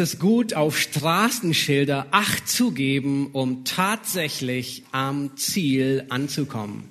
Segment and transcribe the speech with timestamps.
[0.00, 6.88] Es gut, auf Straßenschilder Acht zu geben, um tatsächlich am Ziel anzukommen.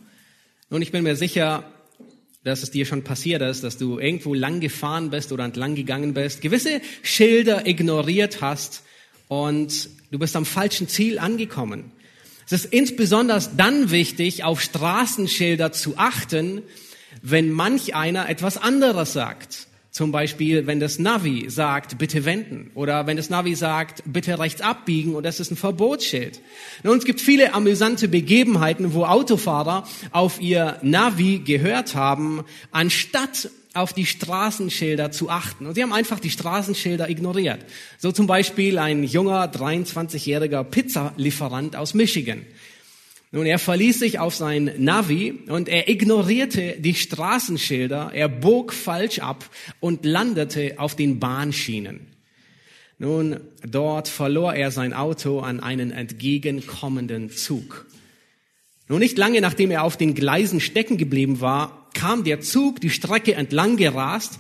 [0.70, 1.63] Nun, ich bin mir sicher,
[2.44, 6.13] dass es dir schon passiert ist, dass du irgendwo lang gefahren bist oder entlang gegangen
[6.13, 8.84] bist, gewisse Schilder ignoriert hast
[9.27, 11.91] und du bist am falschen Ziel angekommen.
[12.46, 16.62] Es ist insbesondere dann wichtig, auf Straßenschilder zu achten,
[17.23, 19.68] wenn manch einer etwas anderes sagt.
[19.91, 22.70] Zum Beispiel, wenn das Navi sagt, bitte wenden.
[22.75, 26.41] Oder wenn das Navi sagt, bitte rechts abbiegen und das ist ein Verbotsschild.
[26.84, 33.93] Nun, es gibt viele amüsante Begebenheiten, wo Autofahrer auf ihr Navi gehört haben, anstatt auf
[33.93, 35.65] die Straßenschilder zu achten.
[35.65, 37.60] Und sie haben einfach die Straßenschilder ignoriert.
[37.98, 42.45] So zum Beispiel ein junger 23-jähriger Pizzalieferant aus Michigan.
[43.32, 49.20] Nun, er verließ sich auf sein Navi und er ignorierte die Straßenschilder, er bog falsch
[49.20, 49.48] ab
[49.80, 52.07] und landete auf den Bahnschienen.
[52.98, 57.85] Nun, dort verlor er sein Auto an einen entgegenkommenden Zug.
[58.88, 62.90] Nun, nicht lange nachdem er auf den Gleisen stecken geblieben war, kam der Zug die
[62.90, 64.40] Strecke entlang gerast.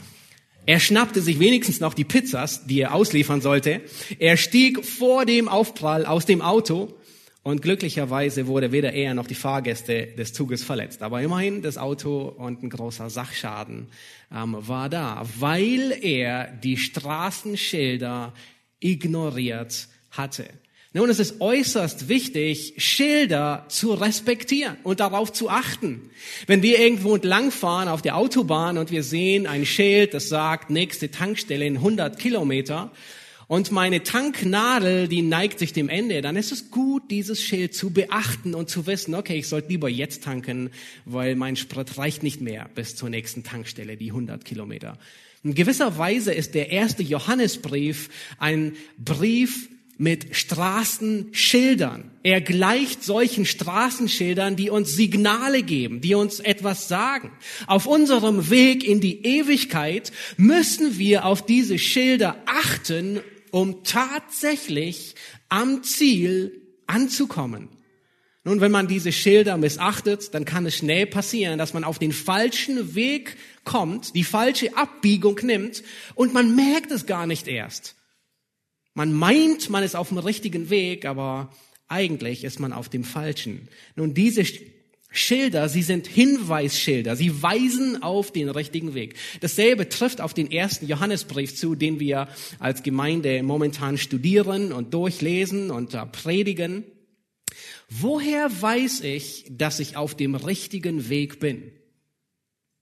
[0.65, 3.81] Er schnappte sich wenigstens noch die Pizzas, die er ausliefern sollte.
[4.17, 6.98] Er stieg vor dem Aufprall aus dem Auto
[7.41, 11.01] und glücklicherweise wurde weder er noch die Fahrgäste des Zuges verletzt.
[11.01, 13.87] Aber immerhin das Auto und ein großer Sachschaden
[14.33, 18.33] ähm, war da, weil er die Straßenschilder
[18.79, 20.45] ignoriert hatte.
[20.91, 26.09] Nun, es ist äußerst wichtig, Schilder zu respektieren und darauf zu achten.
[26.47, 31.11] Wenn wir irgendwo entlangfahren auf der Autobahn und wir sehen ein Schild, das sagt, nächste
[31.11, 32.91] Tankstelle in 100 Kilometer,
[33.49, 37.89] und meine Tanknadel, die neigt sich dem Ende, dann ist es gut, dieses Schild zu
[37.89, 40.69] beachten und zu wissen, okay, ich sollte lieber jetzt tanken,
[41.05, 44.99] weil mein Sprit reicht nicht mehr bis zur nächsten Tankstelle, die 100 Kilometer.
[45.43, 48.73] In gewisser Weise ist der erste Johannesbrief ein
[49.03, 52.11] Brief mit Straßenschildern.
[52.21, 57.31] Er gleicht solchen Straßenschildern, die uns Signale geben, die uns etwas sagen.
[57.65, 63.21] Auf unserem Weg in die Ewigkeit müssen wir auf diese Schilder achten
[63.51, 65.15] um tatsächlich
[65.49, 67.69] am Ziel anzukommen.
[68.43, 72.13] Nun, wenn man diese Schilder missachtet, dann kann es schnell passieren, dass man auf den
[72.13, 75.83] falschen Weg kommt, die falsche Abbiegung nimmt
[76.15, 77.95] und man merkt es gar nicht erst.
[78.93, 81.53] Man meint, man ist auf dem richtigen Weg, aber
[81.87, 83.67] eigentlich ist man auf dem falschen.
[83.95, 84.43] Nun, diese
[85.11, 89.15] Schilder, sie sind Hinweisschilder, sie weisen auf den richtigen Weg.
[89.41, 92.27] Dasselbe trifft auf den ersten Johannesbrief zu, den wir
[92.59, 96.83] als Gemeinde momentan studieren und durchlesen und predigen.
[97.89, 101.71] Woher weiß ich, dass ich auf dem richtigen Weg bin?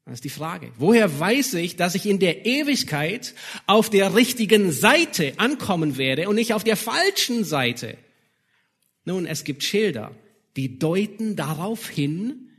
[0.04, 0.72] Das ist die Frage.
[0.78, 3.36] Woher weiß ich, dass ich in der Ewigkeit
[3.68, 7.98] auf der richtigen Seite ankommen werde und nicht auf der falschen Seite?
[9.06, 10.14] Nun, es gibt Schilder
[10.58, 12.50] die deuten darauf hin,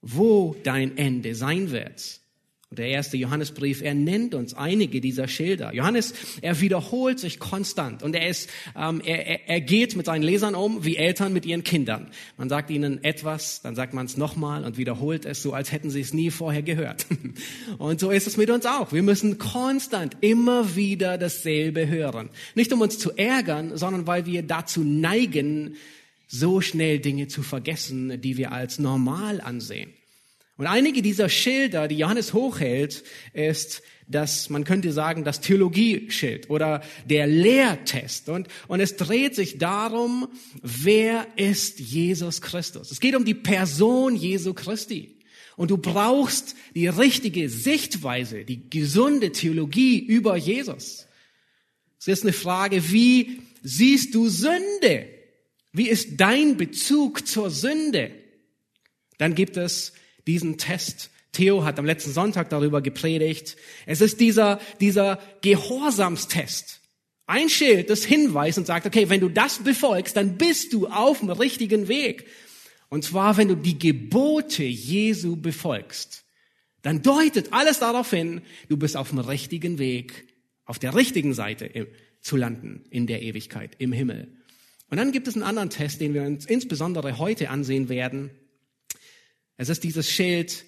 [0.00, 2.20] wo dein Ende sein wird.
[2.68, 5.72] Und der erste Johannesbrief, er nennt uns einige dieser Schilder.
[5.72, 10.56] Johannes, er wiederholt sich konstant und er ist, ähm, er, er geht mit seinen Lesern
[10.56, 12.08] um wie Eltern mit ihren Kindern.
[12.36, 15.90] Man sagt ihnen etwas, dann sagt man es nochmal und wiederholt es so, als hätten
[15.90, 17.06] sie es nie vorher gehört.
[17.78, 18.92] Und so ist es mit uns auch.
[18.92, 22.30] Wir müssen konstant immer wieder dasselbe hören.
[22.56, 25.76] Nicht um uns zu ärgern, sondern weil wir dazu neigen,
[26.26, 29.92] so schnell Dinge zu vergessen, die wir als normal ansehen.
[30.56, 33.04] Und einige dieser Schilder, die Johannes hochhält,
[33.34, 38.28] ist das, man könnte sagen, das Theologieschild oder der Lehrtest.
[38.28, 40.28] Und, und es dreht sich darum,
[40.62, 42.90] wer ist Jesus Christus?
[42.90, 45.18] Es geht um die Person Jesu Christi.
[45.56, 51.06] Und du brauchst die richtige Sichtweise, die gesunde Theologie über Jesus.
[51.98, 55.15] Es ist eine Frage, wie siehst du Sünde?
[55.76, 58.10] Wie ist dein Bezug zur Sünde?
[59.18, 59.92] Dann gibt es
[60.26, 61.10] diesen Test.
[61.32, 63.58] Theo hat am letzten Sonntag darüber gepredigt.
[63.84, 66.80] Es ist dieser, dieser Gehorsamstest.
[67.26, 71.18] Ein Schild, das hinweist und sagt, okay, wenn du das befolgst, dann bist du auf
[71.18, 72.26] dem richtigen Weg.
[72.88, 76.24] Und zwar, wenn du die Gebote Jesu befolgst,
[76.80, 78.40] dann deutet alles darauf hin,
[78.70, 80.26] du bist auf dem richtigen Weg,
[80.64, 81.86] auf der richtigen Seite
[82.22, 84.35] zu landen in der Ewigkeit, im Himmel.
[84.88, 88.30] Und dann gibt es einen anderen Test, den wir uns insbesondere heute ansehen werden.
[89.56, 90.64] Es ist dieses Schild,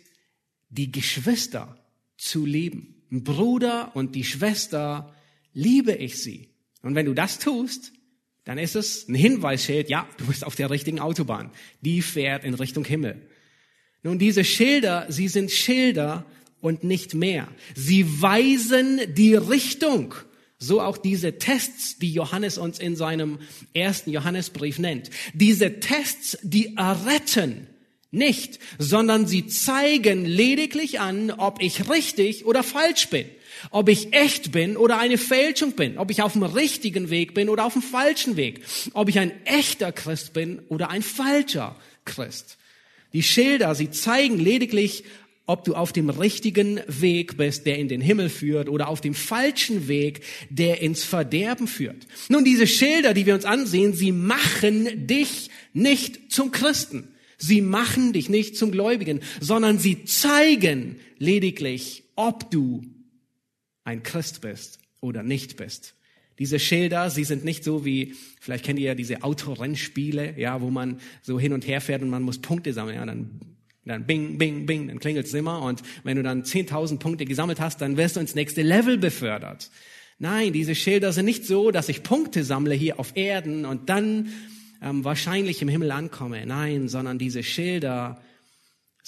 [0.70, 1.78] die Geschwister
[2.16, 3.02] zu lieben.
[3.10, 5.14] Ein Bruder und die Schwester
[5.52, 6.48] liebe ich sie.
[6.82, 7.92] Und wenn du das tust,
[8.44, 11.50] dann ist es ein Hinweisschild, ja, du bist auf der richtigen Autobahn.
[11.80, 13.28] Die fährt in Richtung Himmel.
[14.02, 16.24] Nun, diese Schilder, sie sind Schilder
[16.60, 17.48] und nicht mehr.
[17.74, 20.14] Sie weisen die Richtung.
[20.58, 23.38] So auch diese Tests, die Johannes uns in seinem
[23.74, 25.10] ersten Johannesbrief nennt.
[25.32, 27.68] Diese Tests, die erretten
[28.10, 33.26] nicht, sondern sie zeigen lediglich an, ob ich richtig oder falsch bin.
[33.70, 35.98] Ob ich echt bin oder eine Fälschung bin.
[35.98, 38.62] Ob ich auf dem richtigen Weg bin oder auf dem falschen Weg.
[38.94, 42.56] Ob ich ein echter Christ bin oder ein falscher Christ.
[43.12, 45.04] Die Schilder, sie zeigen lediglich,
[45.48, 49.14] ob du auf dem richtigen Weg bist, der in den Himmel führt, oder auf dem
[49.14, 52.06] falschen Weg, der ins Verderben führt.
[52.28, 57.08] Nun, diese Schilder, die wir uns ansehen, sie machen dich nicht zum Christen.
[57.38, 62.82] Sie machen dich nicht zum Gläubigen, sondern sie zeigen lediglich, ob du
[63.84, 65.94] ein Christ bist oder nicht bist.
[66.38, 70.68] Diese Schilder, sie sind nicht so wie, vielleicht kennt ihr ja diese Autorennspiele, ja, wo
[70.68, 73.40] man so hin und her fährt und man muss Punkte sammeln, ja, dann
[73.88, 77.80] dann bing, bing, bing, dann klingelt's immer und wenn du dann 10.000 Punkte gesammelt hast,
[77.80, 79.70] dann wirst du ins nächste Level befördert.
[80.18, 84.30] Nein, diese Schilder sind nicht so, dass ich Punkte sammle hier auf Erden und dann
[84.82, 86.44] ähm, wahrscheinlich im Himmel ankomme.
[86.44, 88.20] Nein, sondern diese Schilder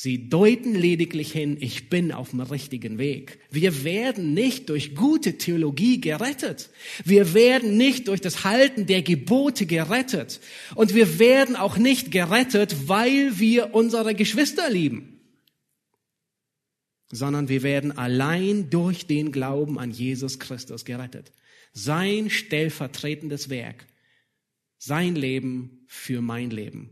[0.02, 3.38] Sie deuten lediglich hin, ich bin auf dem richtigen Weg.
[3.50, 6.70] Wir werden nicht durch gute Theologie gerettet.
[7.04, 10.40] Wir werden nicht durch das Halten der Gebote gerettet.
[10.74, 15.20] Und wir werden auch nicht gerettet, weil wir unsere Geschwister lieben.
[17.10, 21.30] Sondern wir werden allein durch den Glauben an Jesus Christus gerettet.
[21.74, 23.86] Sein stellvertretendes Werk.
[24.78, 26.88] Sein Leben für mein Leben.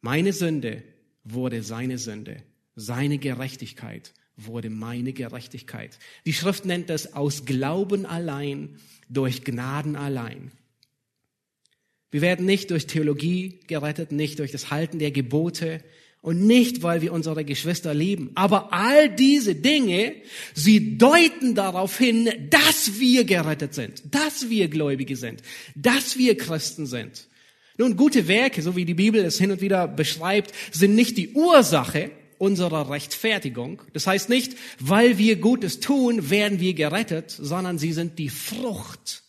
[0.00, 0.84] Meine Sünde
[1.32, 2.42] wurde seine Sünde.
[2.76, 5.98] Seine Gerechtigkeit wurde meine Gerechtigkeit.
[6.24, 8.78] Die Schrift nennt es aus Glauben allein,
[9.08, 10.52] durch Gnaden allein.
[12.10, 15.82] Wir werden nicht durch Theologie gerettet, nicht durch das Halten der Gebote
[16.22, 18.30] und nicht, weil wir unsere Geschwister lieben.
[18.34, 20.14] Aber all diese Dinge,
[20.54, 25.42] sie deuten darauf hin, dass wir gerettet sind, dass wir Gläubige sind,
[25.74, 27.26] dass wir Christen sind.
[27.80, 31.30] Nun, gute Werke, so wie die Bibel es hin und wieder beschreibt, sind nicht die
[31.32, 33.80] Ursache unserer Rechtfertigung.
[33.94, 39.22] Das heißt nicht, weil wir Gutes tun, werden wir gerettet, sondern sie sind die Frucht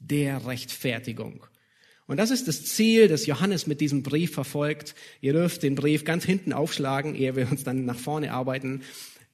[0.00, 1.46] der Rechtfertigung.
[2.06, 4.94] Und das ist das Ziel, das Johannes mit diesem Brief verfolgt.
[5.22, 8.82] Ihr dürft den Brief ganz hinten aufschlagen, ehe wir uns dann nach vorne arbeiten.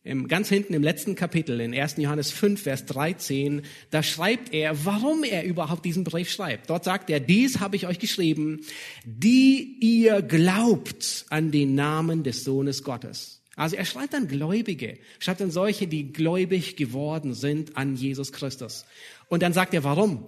[0.06, 1.96] Im, ganz hinten im letzten Kapitel, in 1.
[1.96, 6.68] Johannes 5, Vers 13, da schreibt er, warum er überhaupt diesen Brief schreibt.
[6.68, 8.60] Dort sagt er, dies habe ich euch geschrieben,
[9.06, 13.40] die ihr glaubt an den Namen des Sohnes Gottes.
[13.56, 18.84] Also er schreibt an Gläubige, schreibt an solche, die gläubig geworden sind an Jesus Christus.
[19.28, 20.26] Und dann sagt er, warum?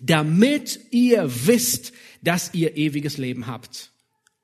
[0.00, 3.90] Damit ihr wisst, dass ihr ewiges Leben habt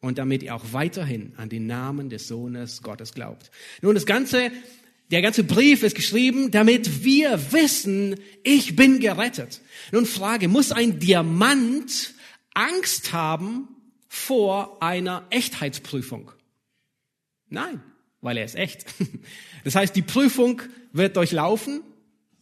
[0.05, 3.51] und damit ihr auch weiterhin an den Namen des Sohnes Gottes glaubt.
[3.81, 4.53] Nun, das ganze,
[5.11, 9.63] der ganze Brief ist geschrieben, damit wir wissen, ich bin gerettet.
[9.93, 12.13] Nun Frage, muss ein Diamant
[12.53, 13.69] Angst haben
[14.07, 16.31] vor einer Echtheitsprüfung?
[17.49, 17.83] Nein,
[18.21, 18.85] weil er ist echt.
[19.65, 20.61] Das heißt, die Prüfung
[20.93, 21.81] wird durchlaufen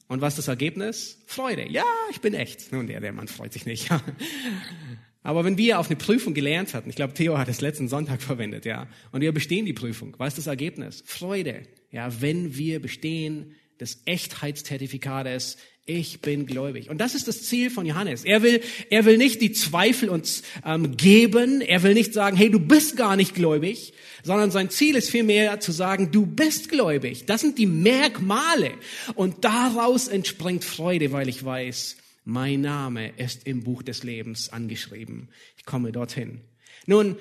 [0.08, 1.22] und was ist das Ergebnis?
[1.26, 1.70] Freude.
[1.70, 2.72] Ja, ich bin echt.
[2.72, 3.88] Nun, der, der Mann freut sich nicht.
[5.22, 8.22] Aber wenn wir auf eine Prüfung gelernt hatten, ich glaube, Theo hat es letzten Sonntag
[8.22, 11.02] verwendet, ja, und wir bestehen die Prüfung, was ist das Ergebnis?
[11.06, 11.62] Freude.
[11.90, 16.90] Ja, wenn wir bestehen des Echtheitszertifikates, ich bin gläubig.
[16.90, 18.24] Und das ist das Ziel von Johannes.
[18.24, 21.60] Er will, er will nicht die Zweifel uns ähm, geben.
[21.60, 25.58] Er will nicht sagen, hey, du bist gar nicht gläubig, sondern sein Ziel ist vielmehr
[25.58, 27.26] zu sagen, du bist gläubig.
[27.26, 28.74] Das sind die Merkmale.
[29.16, 35.28] Und daraus entspringt Freude, weil ich weiß, mein Name ist im Buch des Lebens angeschrieben.
[35.56, 36.40] Ich komme dorthin.
[36.86, 37.16] Nun,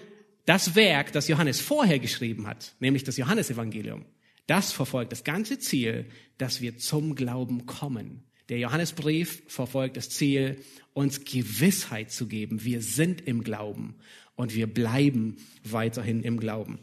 [0.45, 4.05] das Werk, das Johannes vorher geschrieben hat, nämlich das Johannesevangelium,
[4.47, 6.05] das verfolgt das ganze Ziel,
[6.37, 8.23] dass wir zum Glauben kommen.
[8.49, 10.57] Der Johannesbrief verfolgt das Ziel,
[10.93, 12.63] uns Gewissheit zu geben.
[12.63, 13.95] Wir sind im Glauben
[14.35, 16.79] und wir bleiben weiterhin im Glauben.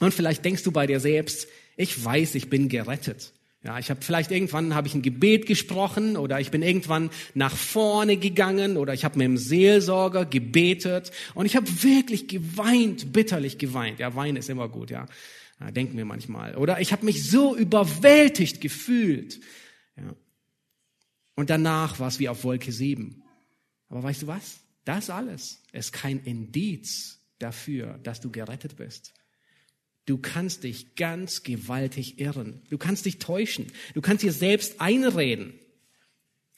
[0.00, 3.32] Und vielleicht denkst du bei dir selbst, ich weiß, ich bin gerettet.
[3.64, 7.54] Ja, ich habe vielleicht irgendwann habe ich ein Gebet gesprochen oder ich bin irgendwann nach
[7.54, 13.58] vorne gegangen oder ich habe mit dem Seelsorger gebetet und ich habe wirklich geweint, bitterlich
[13.58, 14.00] geweint.
[14.00, 15.06] Ja, Wein ist immer gut, ja.
[15.60, 16.56] ja denken wir manchmal.
[16.56, 19.38] Oder ich habe mich so überwältigt gefühlt.
[19.96, 20.12] Ja.
[21.36, 23.22] Und danach war es wie auf Wolke 7.
[23.90, 24.58] Aber weißt du was?
[24.84, 29.14] Das alles ist kein Indiz dafür, dass du gerettet bist.
[30.04, 32.62] Du kannst dich ganz gewaltig irren.
[32.70, 33.66] Du kannst dich täuschen.
[33.94, 35.54] Du kannst dir selbst einreden.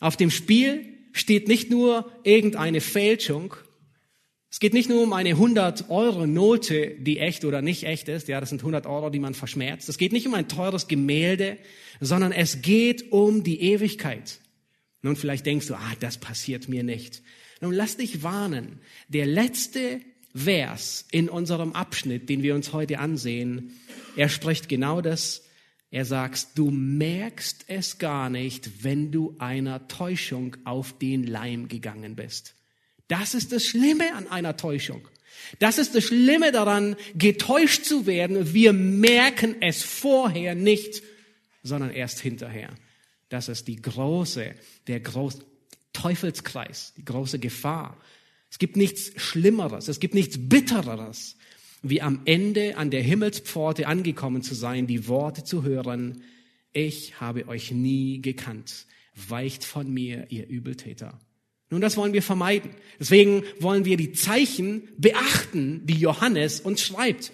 [0.01, 3.55] Auf dem Spiel steht nicht nur irgendeine Fälschung.
[4.51, 8.29] Es geht nicht nur um eine 100-Euro-Note, die echt oder nicht echt ist.
[8.29, 9.89] Ja, das sind 100 Euro, die man verschmerzt.
[9.89, 11.59] Es geht nicht um ein teures Gemälde,
[12.01, 14.41] sondern es geht um die Ewigkeit.
[15.03, 17.23] Nun, vielleicht denkst du, ah, das passiert mir nicht.
[17.61, 18.81] Nun, lass dich warnen.
[19.09, 20.01] Der letzte
[20.35, 23.73] Vers in unserem Abschnitt, den wir uns heute ansehen,
[24.17, 25.43] er spricht genau das.
[25.91, 32.17] Er sagt, du merkst es gar nicht, wenn du einer Täuschung auf den Leim gegangen
[32.17, 32.55] bist.
[33.07, 35.07] Das ist das Schlimme an einer Täuschung.
[35.59, 38.55] Das ist das Schlimme daran, getäuscht zu werden.
[38.55, 41.03] Wir merken es vorher nicht,
[41.63, 42.71] sondern erst hinterher.
[43.29, 44.55] Das ist die große,
[44.87, 45.45] der große
[45.93, 47.97] Teufelskreis, die große Gefahr,
[48.55, 51.37] es gibt nichts Schlimmeres, es gibt nichts Bittereres,
[51.83, 56.23] wie am Ende an der Himmelspforte angekommen zu sein, die Worte zu hören,
[56.73, 61.19] ich habe euch nie gekannt, weicht von mir, ihr Übeltäter.
[61.69, 62.71] Nun, das wollen wir vermeiden.
[63.01, 67.33] Deswegen wollen wir die Zeichen beachten, die Johannes uns schreibt.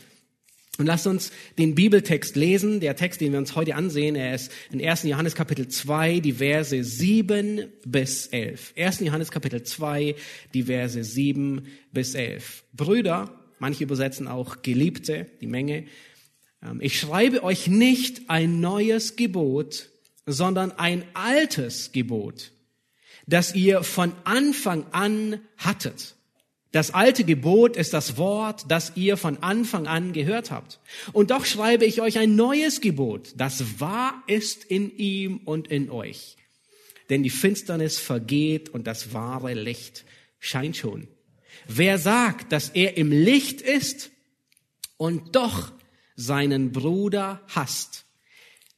[0.80, 2.80] Und lasst uns den Bibeltext lesen.
[2.80, 5.02] Der Text, den wir uns heute ansehen, er ist in 1.
[5.02, 8.72] Johannes Kapitel 2, die Verse 7 bis 11.
[8.78, 9.00] 1.
[9.00, 10.14] Johannes Kapitel 2,
[10.54, 12.64] die Verse 7 bis 11.
[12.72, 15.84] Brüder, manche übersetzen auch Geliebte, die Menge.
[16.62, 19.90] Ähm, ich schreibe euch nicht ein neues Gebot,
[20.24, 22.52] sondern ein altes Gebot,
[23.26, 26.14] das ihr von Anfang an hattet.
[26.72, 30.78] Das alte Gebot ist das Wort, das ihr von Anfang an gehört habt.
[31.12, 35.90] Und doch schreibe ich euch ein neues Gebot, das wahr ist in ihm und in
[35.90, 36.36] euch.
[37.08, 40.04] Denn die Finsternis vergeht und das wahre Licht
[40.38, 41.08] scheint schon.
[41.66, 44.10] Wer sagt, dass er im Licht ist
[44.96, 45.72] und doch
[46.14, 48.04] seinen Bruder hasst,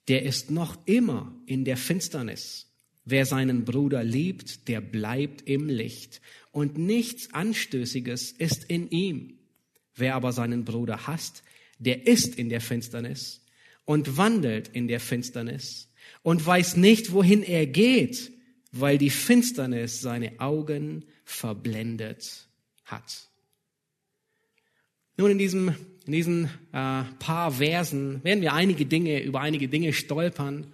[0.09, 2.69] der ist noch immer in der Finsternis.
[3.05, 6.21] Wer seinen Bruder liebt, der bleibt im Licht
[6.53, 9.39] und nichts Anstößiges ist in ihm.
[9.95, 11.43] Wer aber seinen Bruder hasst,
[11.79, 13.45] der ist in der Finsternis
[13.85, 15.91] und wandelt in der Finsternis
[16.23, 18.33] und weiß nicht, wohin er geht,
[18.71, 22.47] weil die Finsternis seine Augen verblendet
[22.85, 23.29] hat.
[25.17, 25.75] Nun, in, diesem,
[26.07, 30.73] in diesen äh, paar Versen werden wir einige Dinge, über einige Dinge stolpern.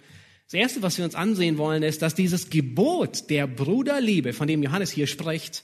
[0.49, 4.63] Das Erste, was wir uns ansehen wollen, ist, dass dieses Gebot der Bruderliebe, von dem
[4.63, 5.63] Johannes hier spricht,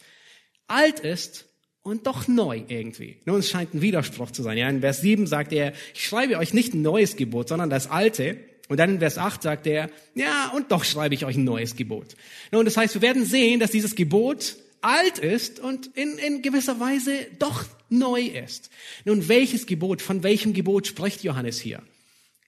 [0.68, 1.46] alt ist
[1.82, 3.18] und doch neu irgendwie.
[3.26, 4.60] Nun, es scheint ein Widerspruch zu sein.
[4.60, 7.90] Ja, in Vers 7 sagt er, ich schreibe euch nicht ein neues Gebot, sondern das
[7.90, 8.38] alte.
[8.68, 11.76] Und dann in Vers 8 sagt er, ja, und doch schreibe ich euch ein neues
[11.76, 12.16] Gebot.
[12.52, 16.80] Nun, das heißt, wir werden sehen, dass dieses Gebot alt ist und in, in gewisser
[16.80, 18.70] Weise doch neu ist.
[19.04, 21.82] Nun, welches Gebot, von welchem Gebot spricht Johannes hier?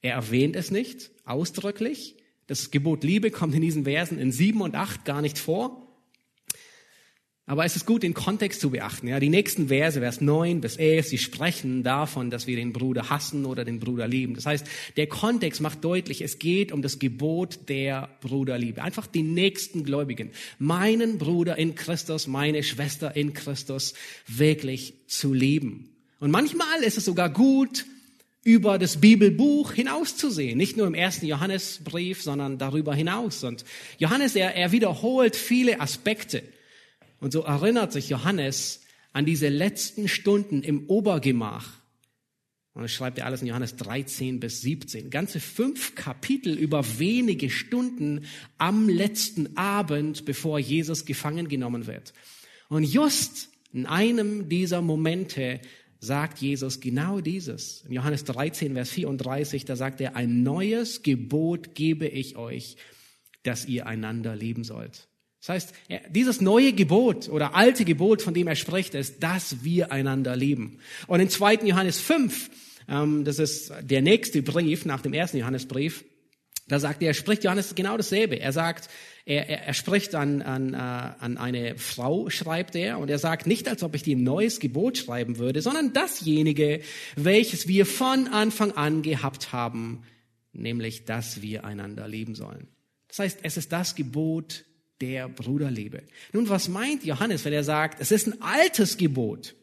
[0.03, 2.16] Er erwähnt es nicht ausdrücklich.
[2.47, 5.83] Das Gebot Liebe kommt in diesen Versen in 7 und 8 gar nicht vor.
[7.49, 9.07] Aber es ist gut, den Kontext zu beachten.
[9.07, 13.09] Ja, die nächsten Verse, Vers 9 bis 11, sie sprechen davon, dass wir den Bruder
[13.09, 14.35] hassen oder den Bruder lieben.
[14.35, 18.83] Das heißt, der Kontext macht deutlich, es geht um das Gebot der Bruderliebe.
[18.83, 23.93] Einfach die nächsten Gläubigen, meinen Bruder in Christus, meine Schwester in Christus
[24.27, 25.95] wirklich zu lieben.
[26.19, 27.85] Und manchmal ist es sogar gut,
[28.47, 30.57] über das Bibelbuch hinauszusehen.
[30.57, 33.43] Nicht nur im ersten Johannesbrief, sondern darüber hinaus.
[33.43, 33.65] Und
[33.97, 36.41] Johannes, er, er wiederholt viele Aspekte
[37.19, 38.81] und so erinnert sich Johannes
[39.13, 41.73] an diese letzten Stunden im Obergemach.
[42.73, 45.09] Und das schreibt er alles in Johannes 13 bis 17.
[45.09, 48.25] Ganze fünf Kapitel über wenige Stunden
[48.59, 52.13] am letzten Abend, bevor Jesus gefangen genommen wird.
[52.69, 55.59] Und just in einem dieser Momente
[55.99, 57.83] sagt Jesus genau dieses.
[57.87, 62.77] In Johannes 13, Vers 34, da sagt er, ein neues Gebot gebe ich euch,
[63.43, 65.07] dass ihr einander lieben sollt.
[65.39, 65.73] Das heißt,
[66.09, 70.79] dieses neue Gebot oder alte Gebot, von dem er spricht, ist, dass wir einander lieben.
[71.07, 71.65] Und in 2.
[71.65, 72.49] Johannes 5,
[72.89, 76.03] ähm, das ist der nächste Brief nach dem ersten Johannesbrief,
[76.67, 78.39] da sagt er, spricht Johannes genau dasselbe.
[78.39, 78.89] Er sagt,
[79.25, 83.47] er, er, er spricht an, an, äh, an eine Frau, schreibt er, und er sagt
[83.47, 86.81] nicht, als ob ich dir ein neues Gebot schreiben würde, sondern dasjenige,
[87.15, 90.03] welches wir von Anfang an gehabt haben,
[90.51, 92.67] nämlich, dass wir einander lieben sollen.
[93.07, 94.65] Das heißt, es ist das Gebot
[94.99, 96.03] der Bruderliebe.
[96.33, 99.55] Nun, was meint Johannes, wenn er sagt, es ist ein altes Gebot?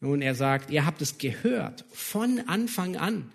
[0.00, 3.32] Nun, er sagt, ihr habt es gehört von Anfang an.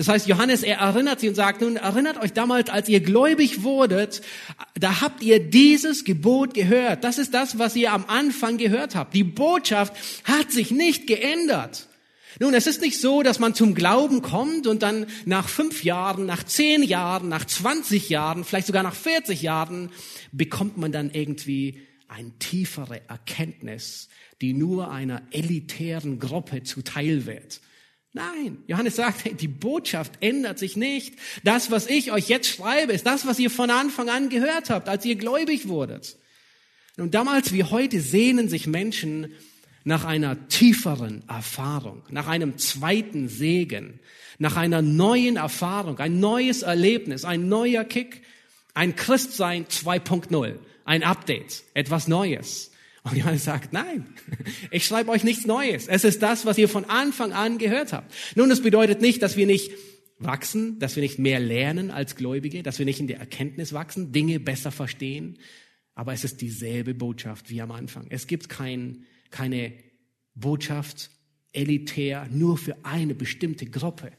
[0.00, 3.64] Das heißt, Johannes, er erinnert sie und sagt, nun erinnert euch damals, als ihr gläubig
[3.64, 4.22] wurdet,
[4.72, 7.04] da habt ihr dieses Gebot gehört.
[7.04, 9.12] Das ist das, was ihr am Anfang gehört habt.
[9.12, 9.92] Die Botschaft
[10.24, 11.86] hat sich nicht geändert.
[12.38, 16.24] Nun, es ist nicht so, dass man zum Glauben kommt und dann nach fünf Jahren,
[16.24, 19.90] nach zehn Jahren, nach 20 Jahren, vielleicht sogar nach 40 Jahren,
[20.32, 24.08] bekommt man dann irgendwie eine tiefere Erkenntnis,
[24.40, 27.60] die nur einer elitären Gruppe zuteil wird.
[28.12, 31.14] Nein, Johannes sagt, die Botschaft ändert sich nicht.
[31.44, 34.88] Das, was ich euch jetzt schreibe, ist das, was ihr von Anfang an gehört habt,
[34.88, 36.16] als ihr gläubig wurdet.
[36.96, 39.32] Und damals wie heute sehnen sich Menschen
[39.84, 44.00] nach einer tieferen Erfahrung, nach einem zweiten Segen,
[44.38, 48.22] nach einer neuen Erfahrung, ein neues Erlebnis, ein neuer Kick,
[48.74, 52.69] ein Christsein 2.0, ein Update, etwas Neues.
[53.02, 54.06] Und Johannes sagt, nein,
[54.70, 55.88] ich schreibe euch nichts Neues.
[55.88, 58.12] Es ist das, was ihr von Anfang an gehört habt.
[58.36, 59.72] Nun, das bedeutet nicht, dass wir nicht
[60.18, 64.12] wachsen, dass wir nicht mehr lernen als Gläubige, dass wir nicht in der Erkenntnis wachsen,
[64.12, 65.38] Dinge besser verstehen.
[65.94, 68.06] Aber es ist dieselbe Botschaft wie am Anfang.
[68.10, 69.72] Es gibt kein, keine
[70.34, 71.10] Botschaft
[71.52, 74.12] elitär nur für eine bestimmte Gruppe.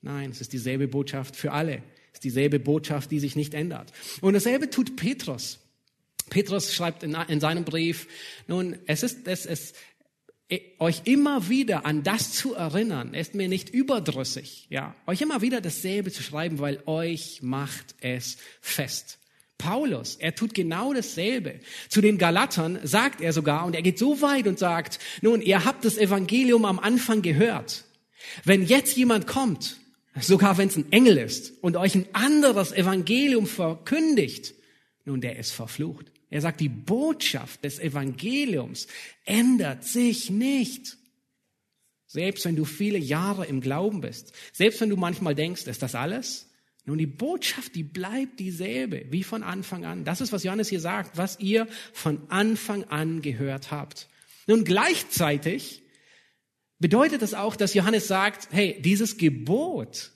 [0.00, 1.82] Nein, es ist dieselbe Botschaft für alle.
[2.12, 3.92] Es ist dieselbe Botschaft, die sich nicht ändert.
[4.20, 5.60] Und dasselbe tut Petrus.
[6.30, 8.06] Petrus schreibt in, in seinem Brief,
[8.46, 9.74] nun, es ist, es ist,
[10.78, 15.60] euch immer wieder an das zu erinnern, ist mir nicht überdrüssig, ja, euch immer wieder
[15.60, 19.18] dasselbe zu schreiben, weil euch macht es fest.
[19.58, 21.58] Paulus, er tut genau dasselbe.
[21.88, 25.64] Zu den Galatern sagt er sogar, und er geht so weit und sagt, nun, ihr
[25.64, 27.84] habt das Evangelium am Anfang gehört.
[28.44, 29.80] Wenn jetzt jemand kommt,
[30.20, 34.54] sogar wenn es ein Engel ist, und euch ein anderes Evangelium verkündigt,
[35.04, 36.06] nun, der ist verflucht.
[36.30, 38.86] Er sagt, die Botschaft des Evangeliums
[39.24, 40.98] ändert sich nicht.
[42.06, 45.94] Selbst wenn du viele Jahre im Glauben bist, selbst wenn du manchmal denkst, ist das
[45.94, 46.48] alles?
[46.84, 50.04] Nun, die Botschaft, die bleibt dieselbe, wie von Anfang an.
[50.04, 54.08] Das ist, was Johannes hier sagt, was ihr von Anfang an gehört habt.
[54.46, 55.82] Nun, gleichzeitig
[56.78, 60.12] bedeutet das auch, dass Johannes sagt, hey, dieses Gebot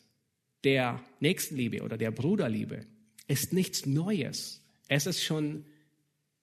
[0.65, 2.87] der Nächstenliebe oder der Bruderliebe
[3.29, 4.63] ist nichts Neues.
[4.89, 5.67] Es ist schon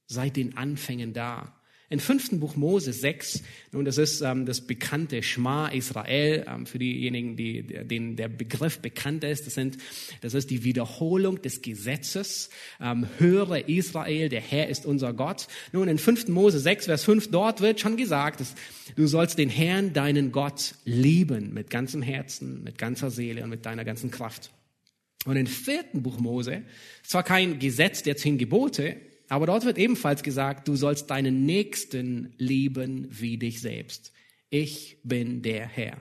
[0.10, 1.56] seit den Anfängen da.
[1.92, 3.42] Im fünften Buch Mose 6,
[3.72, 8.78] nun das ist ähm, das bekannte Schma Israel, ähm, für diejenigen, die, denen der Begriff
[8.78, 9.78] bekannt ist, das, sind,
[10.22, 12.52] das ist die Wiederholung des Gesetzes.
[12.80, 15.48] Ähm, höre Israel, der Herr ist unser Gott.
[15.72, 18.54] Nun in fünften Mose 6, Vers 5, dort wird schon gesagt, dass
[18.96, 23.66] du sollst den Herrn, deinen Gott, lieben mit ganzem Herzen, mit ganzer Seele und mit
[23.66, 24.52] deiner ganzen Kraft.
[25.26, 26.62] Und im vierten Buch Mose,
[27.02, 28.96] zwar kein Gesetz der zehn Gebote,
[29.30, 34.12] aber dort wird ebenfalls gesagt, du sollst deinen Nächsten lieben wie dich selbst.
[34.50, 35.98] Ich bin der Herr.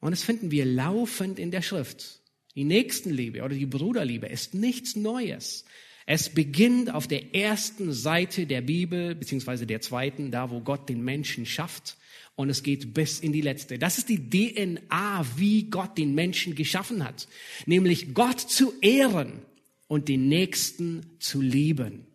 [0.00, 2.20] Und das finden wir laufend in der Schrift.
[2.54, 5.64] Die Nächstenliebe oder die Bruderliebe ist nichts Neues.
[6.06, 11.02] Es beginnt auf der ersten Seite der Bibel, beziehungsweise der zweiten, da wo Gott den
[11.02, 11.96] Menschen schafft.
[12.36, 13.78] Und es geht bis in die letzte.
[13.78, 17.26] Das ist die DNA, wie Gott den Menschen geschaffen hat.
[17.66, 19.42] Nämlich Gott zu ehren
[19.88, 22.06] und den Nächsten zu lieben.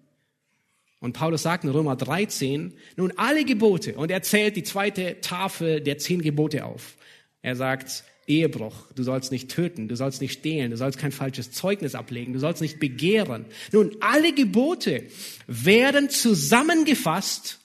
[0.99, 5.81] Und Paulus sagt in Römer 13, nun alle Gebote, und er zählt die zweite Tafel
[5.81, 6.95] der zehn Gebote auf.
[7.41, 11.51] Er sagt, Ehebruch, du sollst nicht töten, du sollst nicht stehlen, du sollst kein falsches
[11.51, 13.45] Zeugnis ablegen, du sollst nicht begehren.
[13.73, 15.03] Nun, alle Gebote
[15.47, 17.59] werden zusammengefasst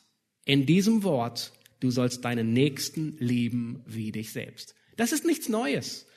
[0.45, 4.75] in diesem Wort, du sollst deinen Nächsten lieben wie dich selbst.
[4.97, 6.08] Das ist nichts Neues.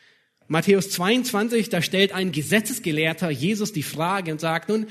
[0.52, 4.88] Matthäus 22, da stellt ein Gesetzesgelehrter Jesus die Frage und sagt, nun,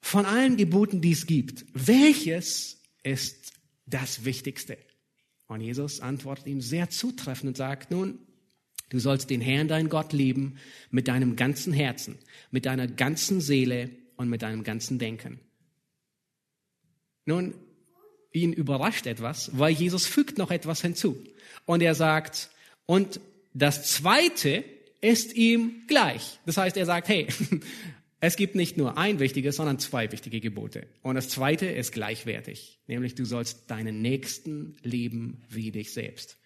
[0.00, 3.52] von allen Geboten, die es gibt, welches ist
[3.86, 4.78] das Wichtigste?
[5.48, 8.20] Und Jesus antwortet ihm sehr zutreffend und sagt, nun,
[8.90, 10.58] du sollst den Herrn, dein Gott lieben,
[10.92, 12.16] mit deinem ganzen Herzen,
[12.52, 15.40] mit deiner ganzen Seele und mit deinem ganzen Denken.
[17.24, 17.54] Nun,
[18.30, 21.20] ihn überrascht etwas, weil Jesus fügt noch etwas hinzu.
[21.64, 22.50] Und er sagt,
[22.86, 23.18] und
[23.52, 24.62] das zweite
[25.00, 26.38] ist ihm gleich.
[26.46, 27.26] Das heißt, er sagt, hey,
[28.20, 30.86] es gibt nicht nur ein wichtiges, sondern zwei wichtige Gebote.
[31.02, 36.38] Und das zweite ist gleichwertig, nämlich du sollst deinen Nächsten lieben wie dich selbst.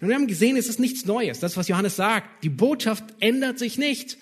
[0.00, 1.38] Und wir haben gesehen, es ist nichts Neues.
[1.38, 4.18] Das, was Johannes sagt, die Botschaft ändert sich nicht.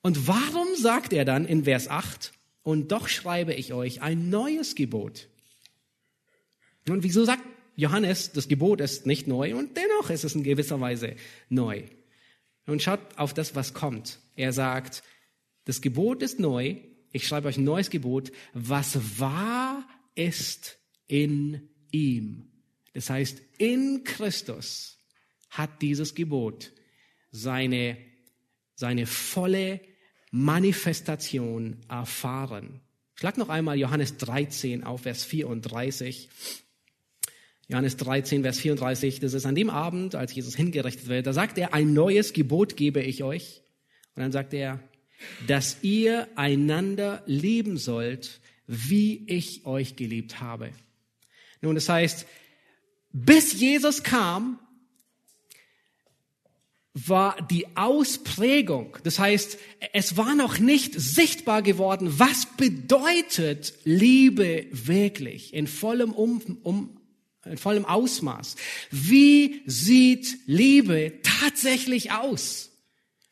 [0.00, 4.74] Und warum sagt er dann in Vers 8, und doch schreibe ich euch ein neues
[4.74, 5.28] Gebot?
[6.88, 7.42] Und wieso sagt
[7.76, 11.16] Johannes, das Gebot ist nicht neu und dennoch ist es in gewisser Weise
[11.48, 11.82] neu?
[12.66, 14.18] Und schaut auf das, was kommt.
[14.36, 15.02] Er sagt,
[15.64, 16.76] das Gebot ist neu.
[17.12, 18.32] Ich schreibe euch ein neues Gebot.
[18.52, 22.50] Was wahr ist in ihm.
[22.92, 24.98] Das heißt, in Christus
[25.50, 26.72] hat dieses Gebot
[27.30, 27.96] seine,
[28.74, 29.80] seine volle
[30.30, 32.80] Manifestation erfahren.
[33.14, 36.28] Schlag noch einmal Johannes 13 auf Vers 34.
[37.68, 41.56] Johannes 13, Vers 34, das ist an dem Abend, als Jesus hingerichtet wird, da sagt
[41.56, 43.62] er, ein neues Gebot gebe ich euch.
[44.14, 44.80] Und dann sagt er,
[45.46, 50.70] dass ihr einander lieben sollt, wie ich euch geliebt habe.
[51.62, 52.26] Nun, das heißt,
[53.12, 54.58] bis Jesus kam,
[56.92, 59.58] war die Ausprägung, das heißt,
[59.92, 67.00] es war noch nicht sichtbar geworden, was bedeutet Liebe wirklich in vollem um, um,
[67.46, 68.56] in vollem Ausmaß.
[68.90, 72.70] Wie sieht Liebe tatsächlich aus?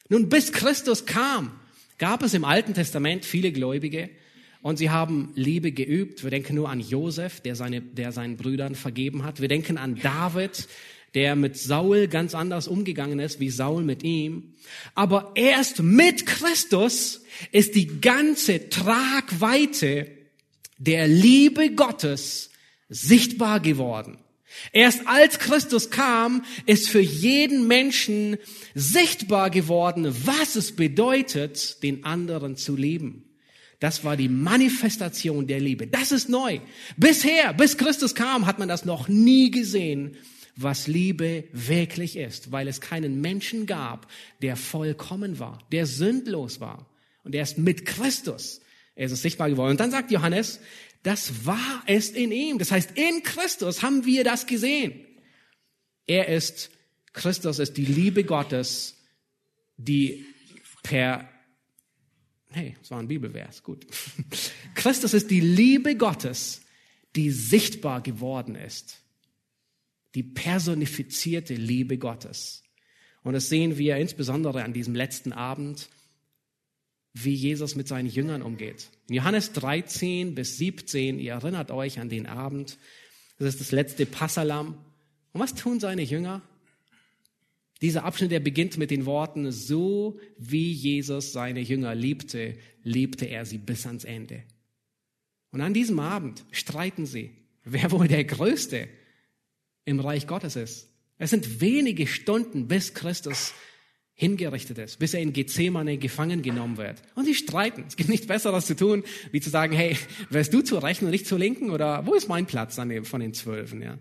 [0.09, 1.53] Nun, bis Christus kam,
[1.99, 4.11] gab es im Alten Testament viele Gläubige
[4.61, 6.23] und sie haben Liebe geübt.
[6.23, 9.41] Wir denken nur an Josef, der, seine, der seinen Brüdern vergeben hat.
[9.41, 10.69] Wir denken an David,
[11.15, 14.55] der mit Saul ganz anders umgegangen ist, wie Saul mit ihm.
[14.95, 20.09] Aber erst mit Christus ist die ganze Tragweite
[20.79, 22.51] der Liebe Gottes
[22.93, 24.19] sichtbar geworden.
[24.73, 28.37] Erst als Christus kam, ist für jeden Menschen
[28.75, 33.25] sichtbar geworden, was es bedeutet, den anderen zu lieben.
[33.81, 35.87] Das war die Manifestation der Liebe.
[35.87, 36.61] Das ist neu.
[36.97, 40.17] Bisher, bis Christus kam, hat man das noch nie gesehen,
[40.55, 44.07] was Liebe wirklich ist, weil es keinen Menschen gab,
[44.43, 46.87] der vollkommen war, der sündlos war.
[47.25, 48.61] Und erst mit Christus
[48.95, 49.73] ist es sichtbar geworden.
[49.73, 50.61] Und dann sagt Johannes,
[51.03, 52.59] das war es in ihm.
[52.59, 55.05] Das heißt, in Christus haben wir das gesehen.
[56.07, 56.71] Er ist,
[57.13, 58.97] Christus ist die Liebe Gottes,
[59.77, 60.25] die
[60.83, 61.29] per,
[62.51, 63.87] hey, das war ein Bibelvers, gut.
[64.75, 66.63] Christus ist die Liebe Gottes,
[67.17, 69.03] die sichtbar geworden ist.
[70.15, 72.63] Die personifizierte Liebe Gottes.
[73.23, 75.89] Und das sehen wir insbesondere an diesem letzten Abend,
[77.15, 78.89] wie Jesus mit seinen Jüngern umgeht.
[79.09, 82.79] In Johannes 13 bis 17, ihr erinnert euch an den Abend,
[83.39, 84.79] das ist das letzte Passalam.
[85.33, 86.43] Und was tun seine Jünger?
[87.81, 93.45] Dieser Abschnitt, der beginnt mit den Worten, so wie Jesus seine Jünger liebte, liebte er
[93.45, 94.45] sie bis ans Ende.
[95.51, 97.33] Und an diesem Abend streiten sie,
[97.65, 98.89] wer wohl der Größte
[99.85, 100.89] im Reich Gottes ist.
[101.19, 103.53] Es sind wenige Stunden, bis Christus
[104.23, 107.03] hingerichtet ist, bis er in Gethsemane gefangen genommen wird.
[107.17, 107.83] Und sie streiten.
[107.89, 109.97] Es gibt nichts Besseres zu tun, wie zu sagen, hey,
[110.31, 111.71] wärst du zur Rechten und nicht zur Linken?
[111.71, 113.83] Oder wo ist mein Platz von den Zwölfen?
[113.83, 113.99] Ja?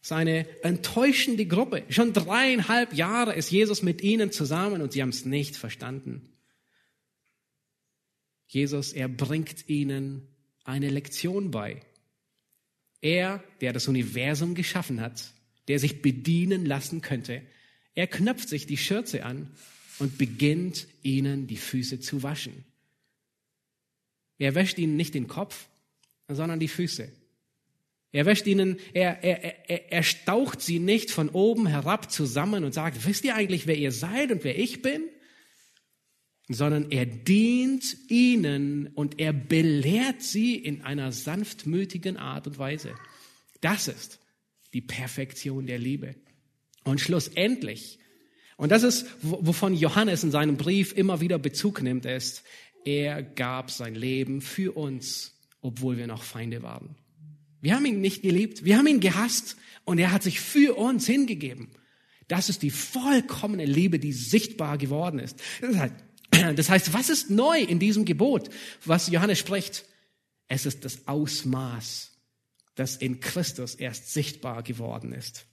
[0.00, 1.84] Das ist eine enttäuschende Gruppe.
[1.90, 6.32] Schon dreieinhalb Jahre ist Jesus mit ihnen zusammen und sie haben es nicht verstanden.
[8.48, 10.26] Jesus, er bringt ihnen
[10.64, 11.82] eine Lektion bei.
[13.00, 15.30] Er, der das Universum geschaffen hat,
[15.68, 17.42] der sich bedienen lassen könnte,
[17.96, 19.50] er knöpft sich die Schürze an
[19.98, 22.64] und beginnt ihnen die Füße zu waschen.
[24.38, 25.66] Er wäscht ihnen nicht den Kopf,
[26.28, 27.10] sondern die Füße.
[28.12, 32.72] Er wäscht ihnen, er, er, er, er staucht sie nicht von oben herab zusammen und
[32.72, 35.02] sagt, wisst ihr eigentlich, wer ihr seid und wer ich bin?
[36.48, 42.94] Sondern er dient ihnen und er belehrt sie in einer sanftmütigen Art und Weise.
[43.62, 44.20] Das ist
[44.74, 46.14] die Perfektion der Liebe.
[46.86, 47.98] Und schlussendlich,
[48.56, 52.44] und das ist, wovon Johannes in seinem Brief immer wieder Bezug nimmt, ist,
[52.84, 56.94] er gab sein Leben für uns, obwohl wir noch Feinde waren.
[57.60, 61.06] Wir haben ihn nicht geliebt, wir haben ihn gehasst und er hat sich für uns
[61.06, 61.70] hingegeben.
[62.28, 65.42] Das ist die vollkommene Liebe, die sichtbar geworden ist.
[66.30, 68.48] Das heißt, was ist neu in diesem Gebot,
[68.84, 69.86] was Johannes spricht?
[70.46, 72.12] Es ist das Ausmaß,
[72.76, 75.46] das in Christus erst sichtbar geworden ist.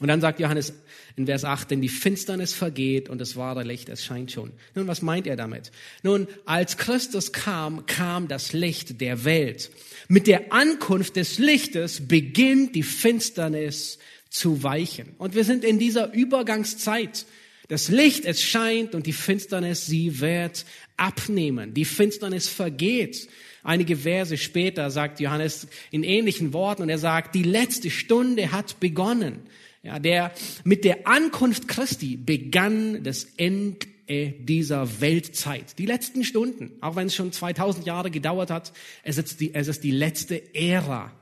[0.00, 0.72] Und dann sagt Johannes
[1.16, 4.50] in Vers 8, denn die Finsternis vergeht und das wahre Licht, es scheint schon.
[4.74, 5.70] Nun, was meint er damit?
[6.02, 9.70] Nun, als Christus kam, kam das Licht der Welt.
[10.08, 13.98] Mit der Ankunft des Lichtes beginnt die Finsternis
[14.30, 15.14] zu weichen.
[15.18, 17.26] Und wir sind in dieser Übergangszeit.
[17.68, 20.64] Das Licht, es scheint und die Finsternis, sie wird
[20.96, 21.74] abnehmen.
[21.74, 23.28] Die Finsternis vergeht.
[23.62, 28.80] Einige Verse später sagt Johannes in ähnlichen Worten und er sagt, die letzte Stunde hat
[28.80, 29.42] begonnen.
[29.82, 30.32] Ja, der,
[30.64, 35.78] mit der Ankunft Christi begann das Ende dieser Weltzeit.
[35.78, 38.72] Die letzten Stunden, auch wenn es schon 2000 Jahre gedauert hat,
[39.04, 41.12] es ist die, es ist die letzte Ära.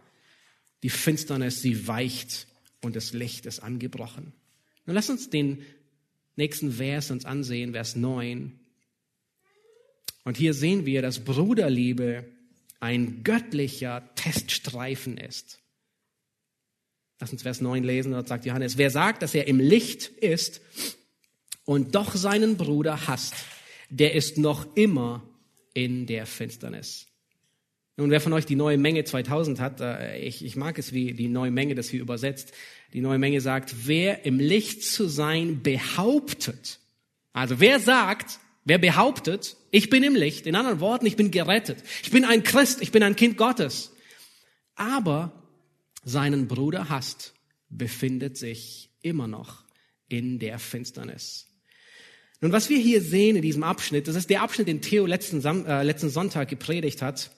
[0.82, 2.46] Die Finsternis, sie weicht
[2.80, 4.32] und das Licht ist angebrochen.
[4.86, 5.62] Nun lass uns den
[6.36, 8.58] nächsten Vers uns ansehen, Vers 9.
[10.24, 12.24] Und hier sehen wir, dass Bruderliebe
[12.80, 15.58] ein göttlicher Teststreifen ist.
[17.20, 20.60] Lass uns Vers 9 lesen, dort sagt Johannes, wer sagt, dass er im Licht ist
[21.64, 23.34] und doch seinen Bruder hasst,
[23.90, 25.22] der ist noch immer
[25.74, 27.08] in der Finsternis.
[27.96, 31.14] Nun, wer von euch die neue Menge 2000 hat, äh, ich, ich mag es, wie
[31.14, 32.52] die neue Menge das hier übersetzt.
[32.92, 36.78] Die neue Menge sagt, wer im Licht zu sein behauptet,
[37.32, 41.82] also wer sagt, wer behauptet, ich bin im Licht, in anderen Worten, ich bin gerettet,
[42.02, 43.92] ich bin ein Christ, ich bin ein Kind Gottes,
[44.76, 45.37] aber
[46.08, 47.34] seinen Bruder hasst,
[47.68, 49.64] befindet sich immer noch
[50.08, 51.46] in der Finsternis.
[52.40, 55.44] Nun, was wir hier sehen in diesem Abschnitt, das ist der Abschnitt, den Theo letzten,
[55.66, 57.32] äh, letzten Sonntag gepredigt hat,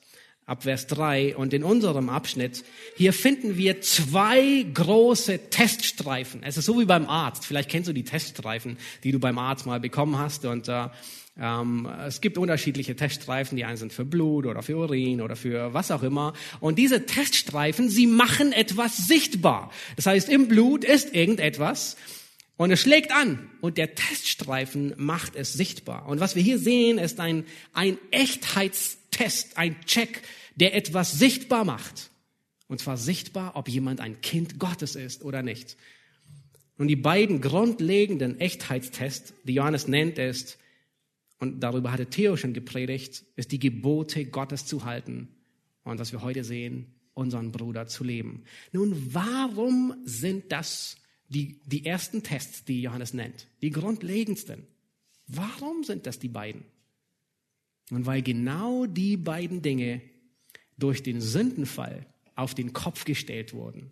[0.44, 1.36] ab Vers 3.
[1.36, 2.64] Und in unserem Abschnitt,
[2.96, 6.42] hier finden wir zwei große Teststreifen.
[6.42, 7.46] Es ist so wie beim Arzt.
[7.46, 10.44] Vielleicht kennst du die Teststreifen, die du beim Arzt mal bekommen hast.
[10.44, 10.88] Und äh,
[11.38, 13.56] ähm, es gibt unterschiedliche Teststreifen.
[13.56, 16.34] Die einen sind für Blut oder für Urin oder für was auch immer.
[16.60, 19.70] Und diese Teststreifen, sie machen etwas sichtbar.
[19.96, 21.96] Das heißt, im Blut ist irgendetwas.
[22.56, 26.06] Und es schlägt an und der Teststreifen macht es sichtbar.
[26.06, 30.20] Und was wir hier sehen, ist ein, ein Echtheitstest, ein Check,
[30.56, 32.10] der etwas sichtbar macht.
[32.68, 35.78] Und zwar sichtbar, ob jemand ein Kind Gottes ist oder nicht.
[36.76, 40.58] Und die beiden grundlegenden Echtheitstests, die Johannes nennt, ist,
[41.40, 45.28] und darüber hatte Theo schon gepredigt, ist die Gebote Gottes zu halten.
[45.82, 48.44] Und was wir heute sehen, unseren Bruder zu leben.
[48.72, 50.96] Nun, warum sind das
[51.30, 54.66] die, die ersten Tests, die Johannes nennt, die grundlegendsten.
[55.26, 56.64] Warum sind das die beiden?
[57.90, 60.02] Und weil genau die beiden Dinge
[60.76, 63.90] durch den Sündenfall auf den Kopf gestellt wurden.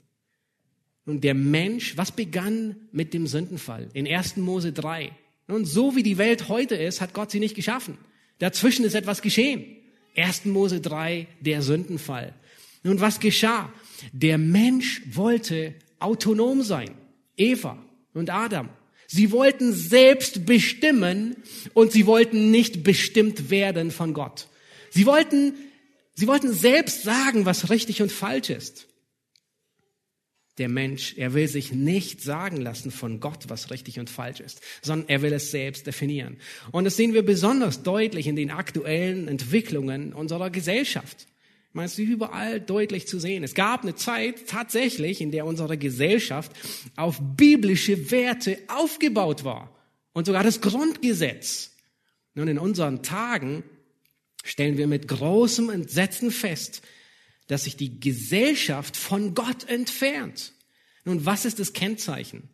[1.04, 3.88] Und der Mensch, was begann mit dem Sündenfall?
[3.94, 4.36] In 1.
[4.38, 5.12] Mose 3.
[5.48, 7.98] Und so wie die Welt heute ist, hat Gott sie nicht geschaffen.
[8.38, 9.64] Dazwischen ist etwas geschehen.
[10.16, 10.44] 1.
[10.46, 12.34] Mose 3, der Sündenfall.
[12.82, 13.72] Nun, was geschah?
[14.12, 16.90] Der Mensch wollte autonom sein.
[17.36, 17.78] Eva
[18.14, 18.68] und Adam.
[19.06, 21.36] Sie wollten selbst bestimmen
[21.72, 24.48] und sie wollten nicht bestimmt werden von Gott.
[24.90, 25.54] Sie wollten,
[26.14, 28.87] sie wollten selbst sagen, was richtig und falsch ist.
[30.58, 34.60] Der Mensch, er will sich nicht sagen lassen von Gott, was richtig und falsch ist,
[34.82, 36.36] sondern er will es selbst definieren.
[36.72, 41.28] Und das sehen wir besonders deutlich in den aktuellen Entwicklungen unserer Gesellschaft.
[41.72, 43.44] Man ist überall deutlich zu sehen.
[43.44, 46.50] Es gab eine Zeit tatsächlich, in der unsere Gesellschaft
[46.96, 49.74] auf biblische Werte aufgebaut war.
[50.12, 51.76] Und sogar das Grundgesetz.
[52.34, 53.62] Nun, in unseren Tagen
[54.42, 56.82] stellen wir mit großem Entsetzen fest,
[57.48, 60.52] dass sich die Gesellschaft von Gott entfernt.
[61.04, 62.48] Nun, was ist das Kennzeichen?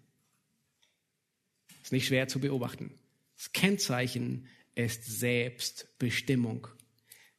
[1.83, 2.90] Ist nicht schwer zu beobachten.
[3.37, 6.66] Das Kennzeichen ist Selbstbestimmung.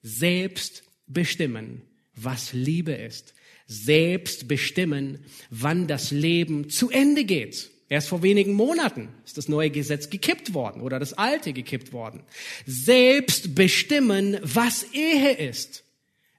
[0.03, 1.81] Selbstbestimmung bestimmen,
[2.15, 3.33] was Liebe ist.
[3.67, 7.71] Selbst bestimmen, wann das Leben zu Ende geht.
[7.87, 12.23] Erst vor wenigen Monaten ist das neue Gesetz gekippt worden oder das alte gekippt worden.
[12.65, 15.83] Selbst bestimmen, was Ehe ist.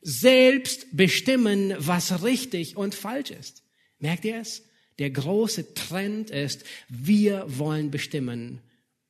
[0.09, 3.65] Selbst bestimmen, was richtig und falsch ist.
[3.99, 4.63] Merkt ihr es?
[5.01, 8.61] Der große Trend ist, wir wollen bestimmen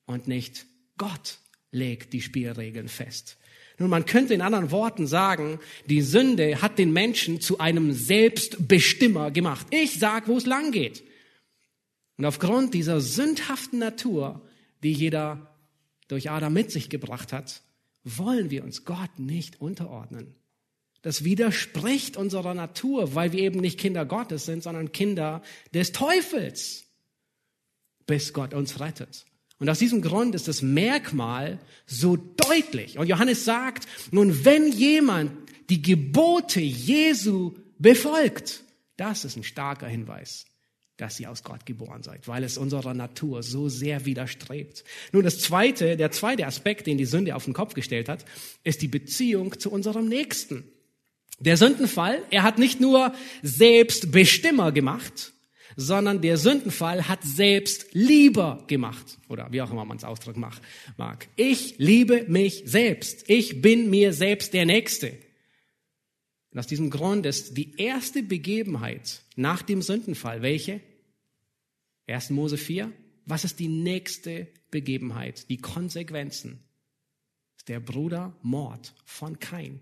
[0.06, 0.64] und nicht
[0.96, 1.36] Gott
[1.70, 3.36] legt die Spielregeln fest.
[3.76, 9.30] Nun, man könnte in anderen Worten sagen, die Sünde hat den Menschen zu einem Selbstbestimmer
[9.30, 9.66] gemacht.
[9.72, 11.04] Ich sag, wo es lang geht.
[12.16, 14.48] Und aufgrund dieser sündhaften Natur,
[14.82, 15.54] die jeder
[16.08, 17.60] durch Adam mit sich gebracht hat,
[18.02, 20.34] wollen wir uns Gott nicht unterordnen.
[21.06, 25.40] Das widerspricht unserer Natur, weil wir eben nicht Kinder Gottes sind, sondern Kinder
[25.72, 26.86] des Teufels,
[28.08, 29.24] bis Gott uns rettet.
[29.60, 32.98] Und aus diesem Grund ist das Merkmal so deutlich.
[32.98, 35.30] Und Johannes sagt, nun, wenn jemand
[35.70, 38.64] die Gebote Jesu befolgt,
[38.96, 40.46] das ist ein starker Hinweis,
[40.96, 44.82] dass ihr aus Gott geboren seid, weil es unserer Natur so sehr widerstrebt.
[45.12, 48.24] Nun, das zweite, der zweite Aspekt, den die Sünde auf den Kopf gestellt hat,
[48.64, 50.72] ist die Beziehung zu unserem Nächsten.
[51.38, 55.32] Der Sündenfall, er hat nicht nur Selbstbestimmer gemacht,
[55.76, 59.18] sondern der Sündenfall hat selbst lieber gemacht.
[59.28, 61.28] Oder wie auch immer man es ausdrücken mag.
[61.36, 63.28] Ich liebe mich selbst.
[63.28, 65.18] Ich bin mir selbst der Nächste.
[66.50, 70.80] Und aus diesem Grund ist die erste Begebenheit nach dem Sündenfall, welche?
[72.06, 72.30] 1.
[72.30, 72.90] Mose 4.
[73.26, 75.50] Was ist die nächste Begebenheit?
[75.50, 76.60] Die Konsequenzen.
[77.68, 79.80] Der Brudermord von Kain.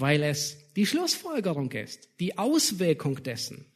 [0.00, 3.66] Weil es die Schlussfolgerung ist, die Auswirkung dessen.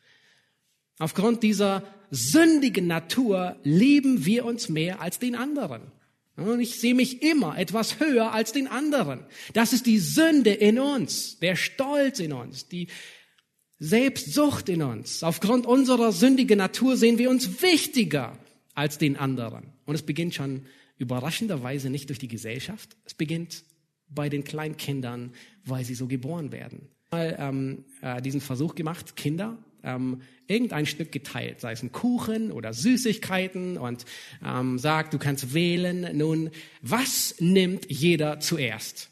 [0.99, 5.83] Aufgrund dieser sündigen Natur lieben wir uns mehr als den anderen.
[6.37, 9.25] Und ich sehe mich immer etwas höher als den anderen.
[9.53, 12.89] Das ist die Sünde in uns, der Stolz in uns, die,
[13.79, 15.23] Selbstsucht in uns.
[15.23, 18.39] Aufgrund unserer sündigen Natur sehen wir uns wichtiger
[18.75, 19.73] als den anderen.
[19.85, 22.97] Und es beginnt schon überraschenderweise nicht durch die Gesellschaft.
[23.05, 23.65] Es beginnt
[24.09, 25.33] bei den Kleinkindern,
[25.65, 26.89] weil sie so geboren werden.
[27.11, 32.51] Mal ähm, äh, diesen Versuch gemacht, Kinder ähm, irgendein Stück geteilt, sei es ein Kuchen
[32.51, 34.05] oder Süßigkeiten und
[34.45, 36.17] ähm, sagt, du kannst wählen.
[36.17, 36.51] Nun,
[36.83, 39.11] was nimmt jeder zuerst?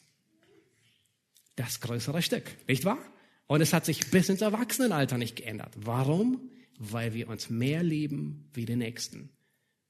[1.57, 2.99] Das größere Stück, nicht wahr?
[3.47, 5.75] Und es hat sich bis ins Erwachsenenalter nicht geändert.
[5.77, 6.51] Warum?
[6.79, 9.29] Weil wir uns mehr lieben wie den Nächsten.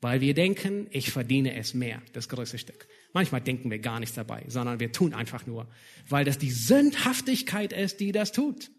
[0.01, 2.89] Weil wir denken, ich verdiene es mehr, das größte Stück.
[3.13, 5.67] Manchmal denken wir gar nichts dabei, sondern wir tun einfach nur,
[6.09, 8.71] weil das die Sündhaftigkeit ist, die das tut.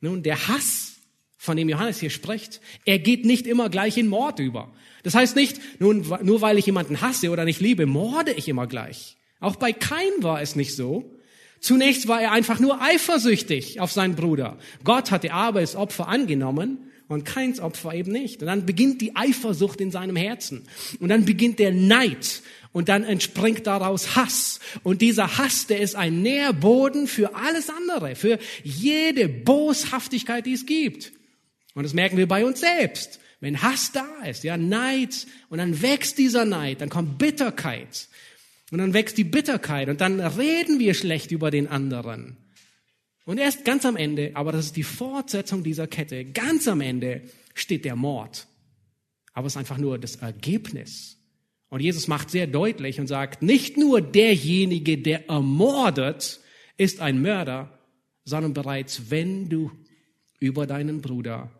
[0.00, 0.96] Nun, der Hass,
[1.36, 4.72] von dem Johannes hier spricht, er geht nicht immer gleich in Mord über.
[5.02, 8.66] Das heißt nicht, nun, nur weil ich jemanden hasse oder nicht liebe, morde ich immer
[8.66, 9.16] gleich.
[9.40, 11.16] Auch bei Kain war es nicht so.
[11.60, 14.58] Zunächst war er einfach nur eifersüchtig auf seinen Bruder.
[14.84, 18.40] Gott hatte Abels Opfer angenommen und Kains Opfer eben nicht.
[18.40, 20.62] Und dann beginnt die Eifersucht in seinem Herzen.
[21.00, 22.42] Und dann beginnt der Neid.
[22.72, 24.60] Und dann entspringt daraus Hass.
[24.82, 30.64] Und dieser Hass, der ist ein Nährboden für alles andere, für jede Boshaftigkeit, die es
[30.64, 31.12] gibt.
[31.74, 33.20] Und das merken wir bei uns selbst.
[33.40, 38.08] Wenn Hass da ist, ja, Neid, und dann wächst dieser Neid, dann kommt Bitterkeit.
[38.70, 42.38] Und dann wächst die Bitterkeit und dann reden wir schlecht über den anderen.
[43.24, 47.22] Und erst ganz am Ende, aber das ist die Fortsetzung dieser Kette, ganz am Ende
[47.54, 48.46] steht der Mord.
[49.32, 51.18] Aber es ist einfach nur das Ergebnis
[51.72, 56.38] und Jesus macht sehr deutlich und sagt, nicht nur derjenige, der ermordet,
[56.76, 57.78] ist ein Mörder,
[58.26, 59.72] sondern bereits wenn du
[60.38, 61.50] über deinen Bruder,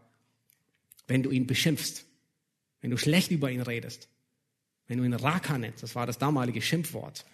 [1.07, 2.05] wenn du ihn beschimpfst,
[2.83, 4.11] wenn du schlecht über ihn redest,
[4.87, 7.25] wenn du ihn Raka nennst, das war das damalige Schimpfwort.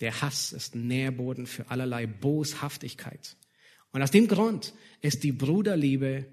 [0.00, 3.36] Der Hass ist Nährboden für allerlei Boshaftigkeit.
[3.92, 6.26] Und aus dem Grund ist die Bruderliebe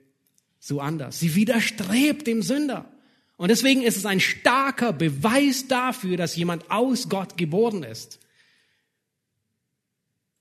[0.59, 1.19] so anders.
[1.19, 2.91] Sie widerstrebt dem Sünder.
[3.37, 8.19] Und deswegen ist es ein starker Beweis dafür, dass jemand aus Gott geboren ist.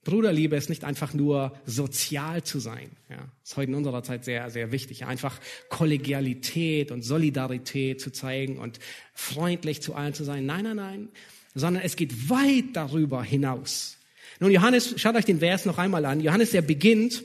[0.04, 2.90] Bruderliebe ist nicht einfach nur sozial zu sein.
[3.10, 5.04] Ja, ist heute in unserer Zeit sehr, sehr wichtig.
[5.04, 8.80] Einfach Kollegialität und Solidarität zu zeigen und
[9.12, 10.46] freundlich zu allen zu sein.
[10.46, 11.08] Nein, nein, nein.
[11.54, 13.96] Sondern es geht weit darüber hinaus.
[14.38, 16.20] Nun, Johannes, schaut euch den Vers noch einmal an.
[16.20, 17.24] Johannes, der beginnt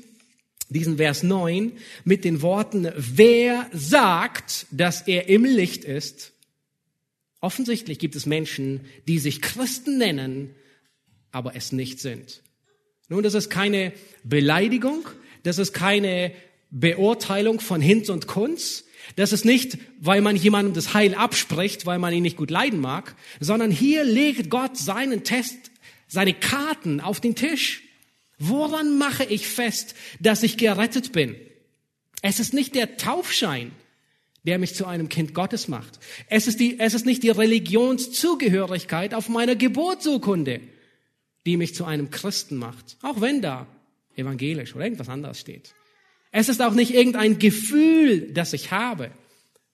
[0.70, 6.34] diesen Vers 9 mit den Worten, wer sagt, dass er im Licht ist?
[7.40, 10.56] Offensichtlich gibt es Menschen, die sich Christen nennen,
[11.32, 12.42] aber es nicht sind.
[13.08, 15.08] Nun, das ist keine Beleidigung,
[15.44, 16.32] das ist keine
[16.72, 18.85] Beurteilung von Hinz und Kunz,
[19.16, 22.80] das ist nicht, weil man jemandem das Heil abspricht, weil man ihn nicht gut leiden
[22.80, 25.72] mag, sondern hier legt Gott seinen Test,
[26.08, 27.84] seine Karten auf den Tisch.
[28.38, 31.36] Woran mache ich fest, dass ich gerettet bin?
[32.22, 33.72] Es ist nicht der Taufschein,
[34.44, 36.00] der mich zu einem Kind Gottes macht.
[36.28, 40.62] Es ist, die, es ist nicht die Religionszugehörigkeit auf meiner Geburtsurkunde,
[41.46, 42.98] die mich zu einem Christen macht.
[43.02, 43.68] Auch wenn da
[44.16, 45.74] evangelisch oder irgendwas anderes steht.
[46.38, 49.10] Es ist auch nicht irgendein Gefühl, das ich habe.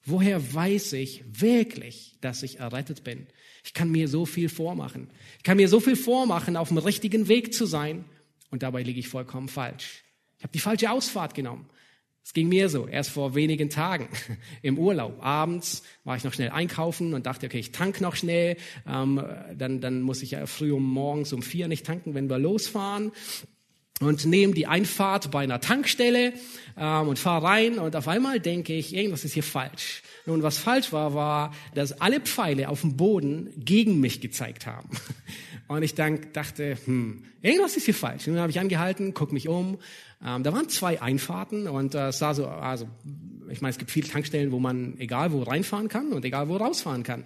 [0.05, 3.25] Woher weiß ich wirklich, dass ich errettet bin?
[3.63, 5.09] Ich kann mir so viel vormachen.
[5.39, 8.05] Ich kann mir so viel vormachen, auf dem richtigen Weg zu sein
[8.51, 10.03] und dabei liege ich vollkommen falsch.
[10.37, 11.67] Ich habe die falsche Ausfahrt genommen.
[12.23, 14.07] Es ging mir so, erst vor wenigen Tagen
[14.61, 15.17] im Urlaub.
[15.25, 18.55] Abends war ich noch schnell einkaufen und dachte, okay, ich tank noch schnell.
[18.87, 19.19] Ähm,
[19.57, 23.11] dann, dann muss ich ja früh um morgens um vier nicht tanken, wenn wir losfahren.
[24.01, 26.33] Und nehme die Einfahrt bei einer Tankstelle
[26.77, 30.01] ähm, und fahre rein und auf einmal denke ich, irgendwas ist hier falsch.
[30.25, 34.89] Nun, was falsch war, war, dass alle Pfeile auf dem Boden gegen mich gezeigt haben.
[35.67, 38.27] Und ich dann dachte, hm, irgendwas ist hier falsch.
[38.27, 39.77] Und dann habe ich angehalten, guck mich um.
[40.21, 42.89] Ähm, da waren zwei Einfahrten und äh, es sah so, also
[43.49, 46.57] ich meine, es gibt viele Tankstellen, wo man egal wo reinfahren kann und egal wo
[46.57, 47.23] rausfahren kann.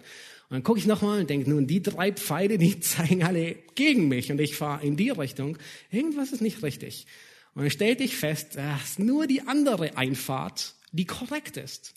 [0.49, 4.07] Und dann gucke ich nochmal und denke, nun, die drei Pfeile, die zeigen alle gegen
[4.07, 5.57] mich und ich fahre in die Richtung.
[5.91, 7.07] Irgendwas ist nicht richtig.
[7.55, 11.93] Und dann stellte ich fest, dass nur die andere Einfahrt, die korrekt ist.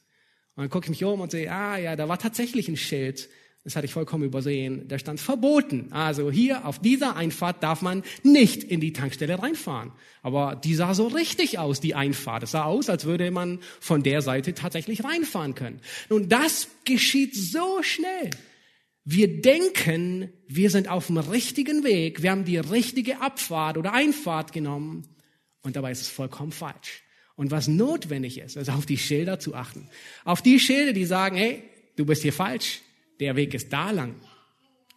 [0.55, 3.29] Und dann gucke ich mich um und sehe, ah ja, da war tatsächlich ein Schild
[3.65, 5.93] das hatte ich vollkommen übersehen, da stand verboten.
[5.93, 9.93] Also hier auf dieser Einfahrt darf man nicht in die Tankstelle reinfahren.
[10.23, 12.45] Aber die sah so richtig aus, die Einfahrt.
[12.45, 15.81] Es sah aus, als würde man von der Seite tatsächlich reinfahren können.
[16.09, 18.31] Nun, das geschieht so schnell.
[19.05, 24.53] Wir denken, wir sind auf dem richtigen Weg, wir haben die richtige Abfahrt oder Einfahrt
[24.53, 25.09] genommen
[25.63, 27.03] und dabei ist es vollkommen falsch.
[27.35, 29.89] Und was notwendig ist, ist auf die Schilder zu achten.
[30.25, 31.63] Auf die Schilder, die sagen, hey,
[31.97, 32.81] du bist hier falsch,
[33.21, 34.15] der Weg ist da lang.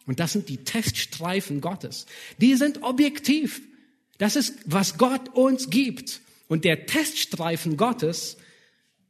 [0.06, 2.06] Und das sind die Teststreifen Gottes.
[2.38, 3.62] Die sind objektiv.
[4.18, 6.20] Das ist, was Gott uns gibt.
[6.48, 8.36] Und der Teststreifen Gottes,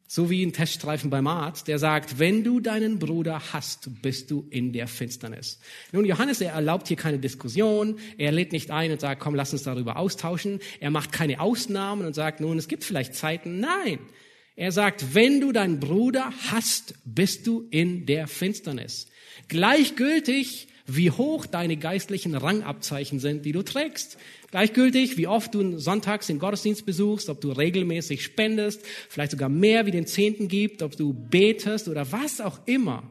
[0.07, 4.47] so wie ein Teststreifen beim Arzt, der sagt, wenn du deinen Bruder hast, bist du
[4.51, 5.59] in der Finsternis.
[5.91, 7.99] Nun, Johannes, er erlaubt hier keine Diskussion.
[8.19, 10.61] Er lädt nicht ein und sagt, komm, lass uns darüber austauschen.
[10.81, 13.59] Er macht keine Ausnahmen und sagt, nun, es gibt vielleicht Zeiten.
[13.59, 13.99] Nein.
[14.55, 19.07] Er sagt, wenn du deinen Bruder hast, bist du in der Finsternis.
[19.49, 24.19] Gleichgültig, wie hoch deine geistlichen Rangabzeichen sind, die du trägst.
[24.51, 29.87] Gleichgültig, wie oft du sonntags den Gottesdienst besuchst, ob du regelmäßig spendest, vielleicht sogar mehr
[29.87, 33.11] wie den Zehnten gibt, ob du betest oder was auch immer.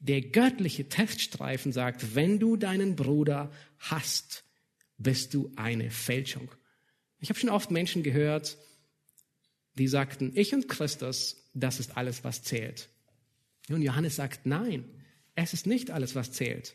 [0.00, 4.44] Der göttliche Teststreifen sagt, wenn du deinen Bruder hast,
[4.98, 6.50] bist du eine Fälschung.
[7.20, 8.56] Ich habe schon oft Menschen gehört,
[9.78, 12.88] die sagten, ich und Christus, das ist alles, was zählt.
[13.68, 14.84] Und Johannes sagt, nein,
[15.34, 16.74] es ist nicht alles, was zählt.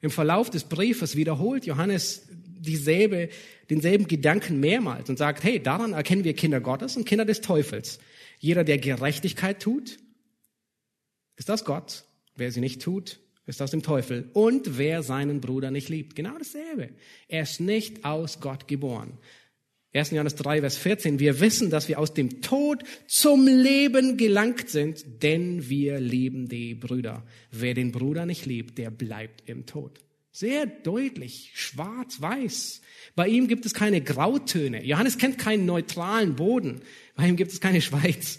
[0.00, 3.28] Im Verlauf des Briefes wiederholt Johannes dieselbe,
[3.70, 8.00] denselben Gedanken mehrmals und sagt, hey, daran erkennen wir Kinder Gottes und Kinder des Teufels.
[8.38, 9.98] Jeder, der Gerechtigkeit tut,
[11.36, 12.04] ist das Gott.
[12.34, 14.30] Wer sie nicht tut, ist aus dem Teufel.
[14.32, 16.90] Und wer seinen Bruder nicht liebt, genau dasselbe.
[17.28, 19.18] Er ist nicht aus Gott geboren.
[19.94, 20.12] 1.
[20.12, 21.18] Johannes 3, Vers 14.
[21.18, 26.74] Wir wissen, dass wir aus dem Tod zum Leben gelangt sind, denn wir lieben die
[26.74, 27.24] Brüder.
[27.50, 30.00] Wer den Bruder nicht liebt, der bleibt im Tod.
[30.30, 32.80] Sehr deutlich, schwarz, weiß.
[33.14, 34.82] Bei ihm gibt es keine Grautöne.
[34.82, 36.80] Johannes kennt keinen neutralen Boden.
[37.14, 38.38] Bei ihm gibt es keine Schweiz.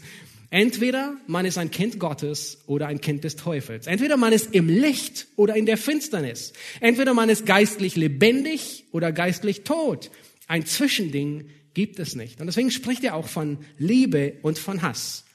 [0.49, 3.85] Entweder man ist ein Kind Gottes oder ein Kind des Teufels.
[3.85, 6.53] Entweder man ist im Licht oder in der Finsternis.
[6.79, 10.09] Entweder man ist geistlich lebendig oder geistlich tot.
[10.53, 12.39] Ein Zwischending gibt es nicht.
[12.39, 15.25] Und deswegen spricht er auch von Liebe und von Hass.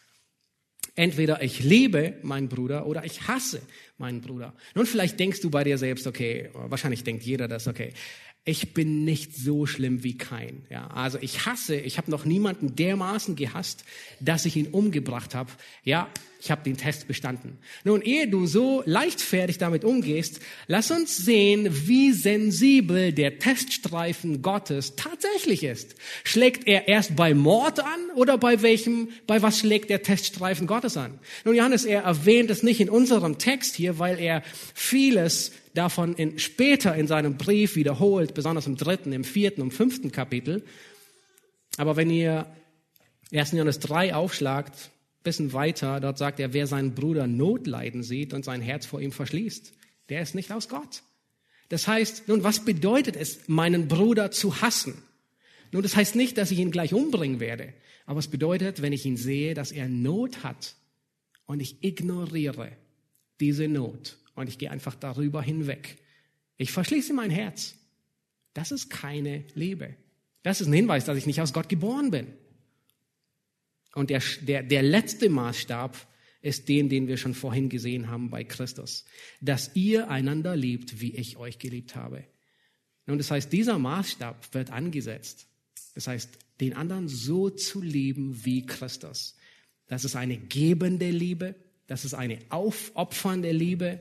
[0.94, 3.60] Entweder ich liebe meinen Bruder oder ich hasse
[3.96, 4.54] meinen Bruder.
[4.76, 7.94] Nun, vielleicht denkst du bei dir selbst, okay, wahrscheinlich denkt jeder das, okay,
[8.44, 10.64] ich bin nicht so schlimm wie kein.
[10.70, 13.84] Ja, also ich hasse, ich habe noch niemanden dermaßen gehasst,
[14.20, 15.50] dass ich ihn umgebracht habe.
[15.82, 16.08] Ja,
[16.40, 17.58] ich habe den Test bestanden.
[17.84, 24.94] Nun, ehe du so leichtfertig damit umgehst, lass uns sehen, wie sensibel der Teststreifen Gottes
[24.94, 25.96] tatsächlich ist.
[26.22, 30.96] Schlägt er erst bei Mord an oder bei welchem, bei was schlägt der Teststreifen Gottes
[30.96, 31.18] an?
[31.44, 34.42] Nun, Johannes, er erwähnt es nicht in unserem Text hier, weil er
[34.74, 40.12] vieles davon in, später in seinem Brief wiederholt, besonders im dritten, im vierten und fünften
[40.12, 40.64] Kapitel.
[41.78, 42.46] Aber wenn ihr
[43.32, 43.52] 1.
[43.52, 44.90] Johannes 3 aufschlagt,
[45.22, 49.12] bisschen weiter, dort sagt er, wer seinen Bruder Notleiden sieht und sein Herz vor ihm
[49.12, 49.72] verschließt,
[50.08, 51.02] der ist nicht aus Gott.
[51.68, 55.02] Das heißt, nun, was bedeutet es, meinen Bruder zu hassen?
[55.70, 57.74] Nun, das heißt nicht, dass ich ihn gleich umbringen werde,
[58.06, 60.76] aber es bedeutet, wenn ich ihn sehe, dass er Not hat
[61.46, 62.72] und ich ignoriere
[63.40, 65.98] diese Not und ich gehe einfach darüber hinweg.
[66.56, 67.74] Ich verschließe mein Herz.
[68.54, 69.94] Das ist keine Liebe.
[70.42, 72.28] Das ist ein Hinweis, dass ich nicht aus Gott geboren bin.
[73.94, 75.96] Und der, der, der letzte Maßstab
[76.40, 79.04] ist den, den wir schon vorhin gesehen haben bei Christus.
[79.40, 82.24] Dass ihr einander liebt, wie ich euch geliebt habe.
[83.06, 85.46] Und das heißt, dieser Maßstab wird angesetzt.
[85.94, 86.30] Das heißt,
[86.60, 89.36] den anderen so zu lieben wie Christus.
[89.86, 91.54] Das ist eine gebende Liebe.
[91.86, 94.00] Das ist eine aufopfernde Liebe.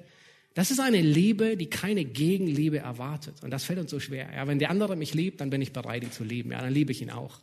[0.53, 3.43] Das ist eine Liebe, die keine Gegenliebe erwartet.
[3.43, 4.29] Und das fällt uns so schwer.
[4.33, 6.51] Ja, wenn der andere mich liebt, dann bin ich bereit, ihn zu lieben.
[6.51, 7.39] Ja, dann liebe ich ihn auch.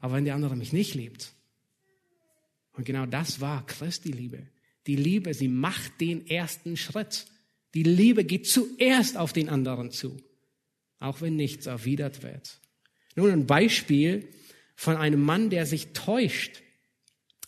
[0.00, 1.32] Aber wenn der andere mich nicht liebt,
[2.78, 4.46] und genau das war Christi Liebe.
[4.86, 7.26] Die Liebe, sie macht den ersten Schritt.
[7.74, 10.16] Die Liebe geht zuerst auf den anderen zu,
[11.00, 12.60] auch wenn nichts erwidert wird.
[13.16, 14.28] Nun ein Beispiel
[14.76, 16.62] von einem Mann, der sich täuscht.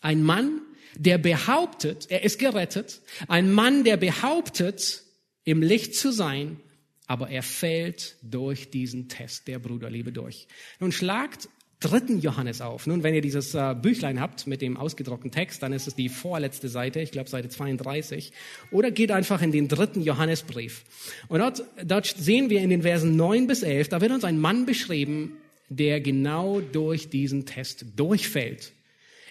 [0.01, 0.61] Ein Mann,
[0.97, 5.03] der behauptet, er ist gerettet, ein Mann, der behauptet,
[5.45, 6.59] im Licht zu sein,
[7.07, 10.49] aber er fällt durch diesen Test der Bruderliebe durch.
[10.81, 11.47] Nun schlagt
[11.81, 12.87] dritten Johannes auf.
[12.87, 16.07] Nun, wenn ihr dieses äh, Büchlein habt mit dem ausgedruckten Text, dann ist es die
[16.07, 18.31] vorletzte Seite, ich glaube Seite 32.
[18.71, 20.83] Oder geht einfach in den dritten Johannesbrief.
[21.27, 24.39] Und dort, dort sehen wir in den Versen 9 bis 11, da wird uns ein
[24.39, 25.37] Mann beschrieben,
[25.69, 28.71] der genau durch diesen Test durchfällt.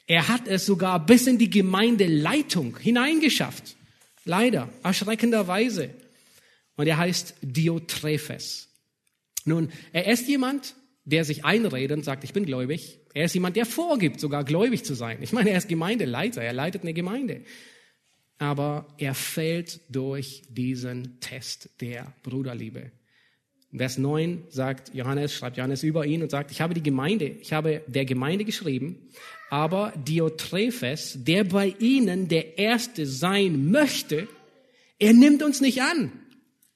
[0.06, 3.76] Er hat es sogar bis in die Gemeindeleitung hineingeschafft.
[4.24, 5.90] Leider, erschreckenderweise.
[6.76, 8.68] Und er heißt Diotrephes.
[9.44, 10.74] Nun, er ist jemand,
[11.10, 12.98] der sich einredet und sagt, ich bin gläubig.
[13.14, 15.18] Er ist jemand, der vorgibt, sogar gläubig zu sein.
[15.22, 17.42] Ich meine, er ist Gemeindeleiter, er leitet eine Gemeinde.
[18.38, 22.92] Aber er fällt durch diesen Test der Bruderliebe.
[23.76, 27.52] Vers 9 sagt Johannes, schreibt Johannes über ihn und sagt, ich habe die Gemeinde, ich
[27.52, 29.10] habe der Gemeinde geschrieben,
[29.48, 34.26] aber Diotrephes, der bei ihnen der Erste sein möchte,
[34.98, 36.10] er nimmt uns nicht an.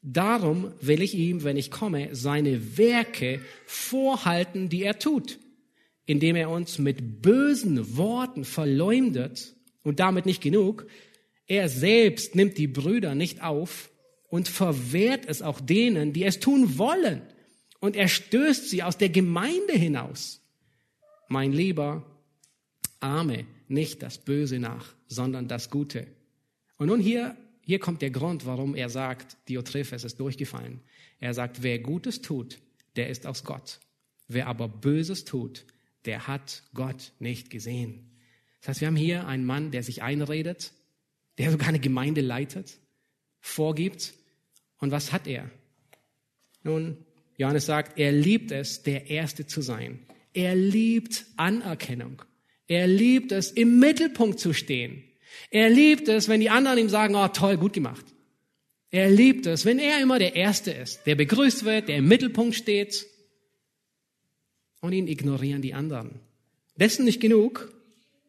[0.07, 5.39] Darum will ich ihm, wenn ich komme, seine Werke vorhalten, die er tut,
[6.05, 10.87] indem er uns mit bösen Worten verleumdet und damit nicht genug.
[11.47, 13.89] Er selbst nimmt die Brüder nicht auf
[14.29, 17.23] und verwehrt es auch denen, die es tun wollen.
[17.81, 20.43] Und er stößt sie aus der Gemeinde hinaus.
[21.29, 22.05] Mein Lieber,
[23.01, 26.07] ahme nicht das Böse nach, sondern das Gute.
[26.77, 30.81] Und nun hier hier kommt der Grund, warum er sagt, Diotrephes ist durchgefallen.
[31.19, 32.59] Er sagt, wer Gutes tut,
[32.97, 33.81] der ist aus Gott.
[34.29, 35.65] Wer aber Böses tut,
[36.05, 38.11] der hat Gott nicht gesehen.
[38.61, 40.73] Das heißt, wir haben hier einen Mann, der sich einredet,
[41.39, 42.79] der sogar eine Gemeinde leitet,
[43.41, 44.15] vorgibt.
[44.79, 45.51] Und was hat er?
[46.63, 46.99] Nun,
[47.37, 50.01] Johannes sagt, er liebt es, der Erste zu sein.
[50.33, 52.23] Er liebt Anerkennung.
[52.67, 55.05] Er liebt es, im Mittelpunkt zu stehen.
[55.51, 58.05] Er liebt es, wenn die anderen ihm sagen, oh toll, gut gemacht.
[58.91, 62.55] Er liebt es, wenn er immer der Erste ist, der begrüßt wird, der im Mittelpunkt
[62.55, 63.07] steht.
[64.81, 66.21] Und ihn ignorieren die anderen.
[66.77, 67.73] Dessen nicht genug.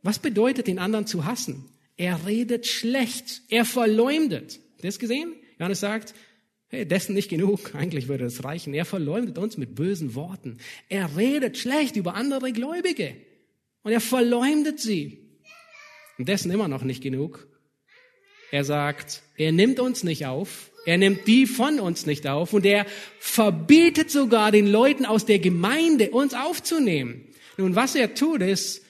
[0.01, 1.65] Was bedeutet, den anderen zu hassen?
[1.97, 3.41] Er redet schlecht.
[3.49, 4.59] Er verleumdet.
[4.81, 5.33] Das gesehen?
[5.59, 6.13] Johannes sagt,
[6.67, 7.75] hey, dessen nicht genug.
[7.75, 8.73] Eigentlich würde es reichen.
[8.73, 10.57] Er verleumdet uns mit bösen Worten.
[10.89, 13.15] Er redet schlecht über andere Gläubige.
[13.83, 15.24] Und er verleumdet sie.
[16.17, 17.47] Und dessen immer noch nicht genug.
[18.51, 22.65] Er sagt, er nimmt uns nicht auf, er nimmt die von uns nicht auf und
[22.65, 22.85] er
[23.19, 27.27] verbietet sogar den Leuten aus der Gemeinde, uns aufzunehmen.
[27.57, 28.83] Nun, was er tut, ist,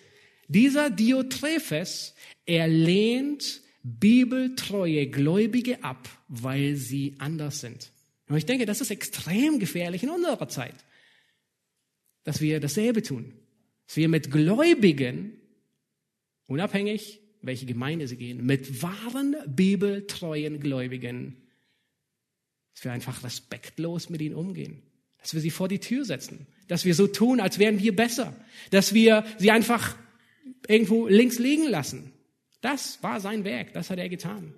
[0.48, 2.16] dieser Diotrephes,
[2.46, 7.92] er lehnt bibeltreue Gläubige ab, weil sie anders sind.
[8.28, 10.76] Und ich denke, das ist extrem gefährlich in unserer Zeit,
[12.24, 13.34] dass wir dasselbe tun.
[13.88, 15.40] Dass wir mit Gläubigen
[16.48, 21.38] unabhängig, welche Gemeinde sie gehen, mit wahren, bibeltreuen Gläubigen,
[22.74, 24.82] dass wir einfach respektlos mit ihnen umgehen,
[25.20, 28.36] dass wir sie vor die Tür setzen, dass wir so tun, als wären wir besser,
[28.72, 29.96] dass wir sie einfach
[30.68, 32.12] irgendwo links liegen lassen.
[32.62, 34.54] Das war sein Werk, das hat er getan.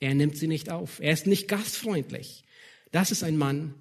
[0.00, 2.44] Er nimmt sie nicht auf, er ist nicht gastfreundlich.
[2.92, 3.74] Das ist ein Mann,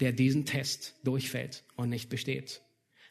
[0.00, 2.62] der diesen Test durchfällt und nicht besteht.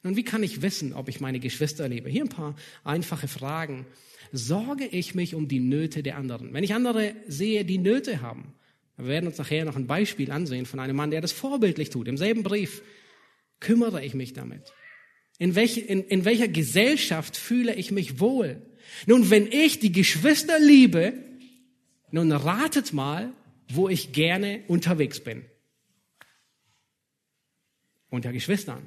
[0.03, 2.09] Nun, wie kann ich wissen, ob ich meine Geschwister liebe?
[2.09, 3.85] Hier ein paar einfache Fragen.
[4.33, 6.53] Sorge ich mich um die Nöte der anderen?
[6.53, 8.53] Wenn ich andere sehe, die Nöte haben,
[8.97, 12.07] wir werden uns nachher noch ein Beispiel ansehen von einem Mann, der das vorbildlich tut.
[12.07, 12.83] Im selben Brief
[13.59, 14.73] kümmere ich mich damit.
[15.39, 18.61] In, welch, in, in welcher Gesellschaft fühle ich mich wohl?
[19.07, 21.13] Nun, wenn ich die Geschwister liebe,
[22.11, 23.33] nun ratet mal,
[23.69, 25.45] wo ich gerne unterwegs bin.
[28.09, 28.85] Unter Geschwistern.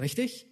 [0.00, 0.46] Richtig?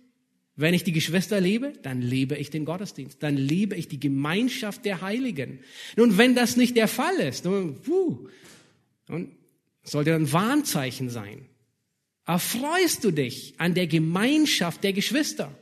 [0.55, 4.85] Wenn ich die Geschwister liebe, dann liebe ich den Gottesdienst, dann liebe ich die Gemeinschaft
[4.85, 5.61] der Heiligen.
[5.97, 8.29] Nun, wenn das nicht der Fall ist, nun, puh,
[9.09, 9.37] nun
[9.83, 11.47] sollte ein Warnzeichen sein.
[12.27, 15.57] Erfreust du dich an der Gemeinschaft der Geschwister?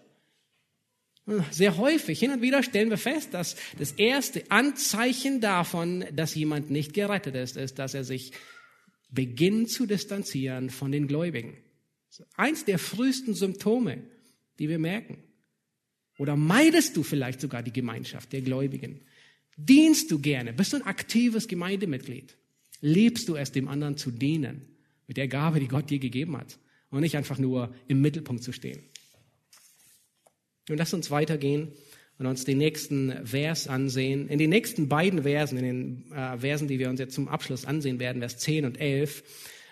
[1.52, 6.70] Sehr häufig, hin und wieder stellen wir fest, dass das erste Anzeichen davon, dass jemand
[6.70, 8.32] nicht gerettet ist, ist, dass er sich
[9.10, 11.56] beginnt zu distanzieren von den Gläubigen.
[12.36, 14.02] Eins der frühesten Symptome,
[14.58, 15.18] die wir merken.
[16.18, 19.00] Oder meidest du vielleicht sogar die Gemeinschaft der Gläubigen?
[19.56, 20.52] Dienst du gerne?
[20.52, 22.36] Bist du ein aktives Gemeindemitglied?
[22.80, 26.58] Lebst du es, dem anderen zu dienen mit der Gabe, die Gott dir gegeben hat
[26.90, 28.82] und nicht einfach nur im Mittelpunkt zu stehen?
[30.68, 31.72] Nun lass uns weitergehen
[32.18, 34.28] und uns den nächsten Vers ansehen.
[34.28, 37.64] In den nächsten beiden Versen, in den äh, Versen, die wir uns jetzt zum Abschluss
[37.64, 39.22] ansehen werden, Vers 10 und 11,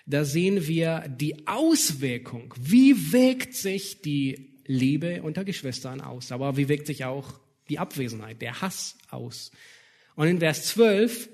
[0.08, 2.54] da sehen wir die Auswirkung.
[2.58, 6.32] Wie wirkt sich die Liebe unter Geschwistern aus?
[6.32, 7.38] Aber wie wirkt sich auch
[7.68, 9.50] die Abwesenheit, der Hass aus?
[10.16, 11.28] Und in Vers 12,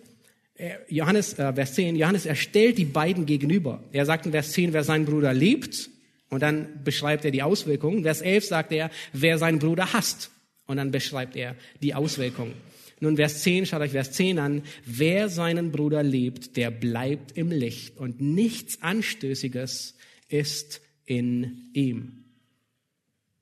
[0.56, 3.82] äh, Johannes, äh, Vers 10, Johannes erstellt die beiden gegenüber.
[3.92, 5.90] Er sagt in Vers 10, wer seinen Bruder liebt,
[6.34, 8.02] und dann beschreibt er die Auswirkungen.
[8.02, 10.30] Vers 11 sagt er, wer seinen Bruder hasst.
[10.66, 12.54] Und dann beschreibt er die Auswirkungen.
[13.00, 14.62] Nun, Vers 10, schaut euch Vers 10 an.
[14.84, 19.96] Wer seinen Bruder liebt, der bleibt im Licht und nichts Anstößiges
[20.28, 22.24] ist in ihm.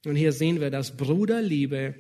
[0.04, 1.94] Und hier sehen wir, dass Bruderliebe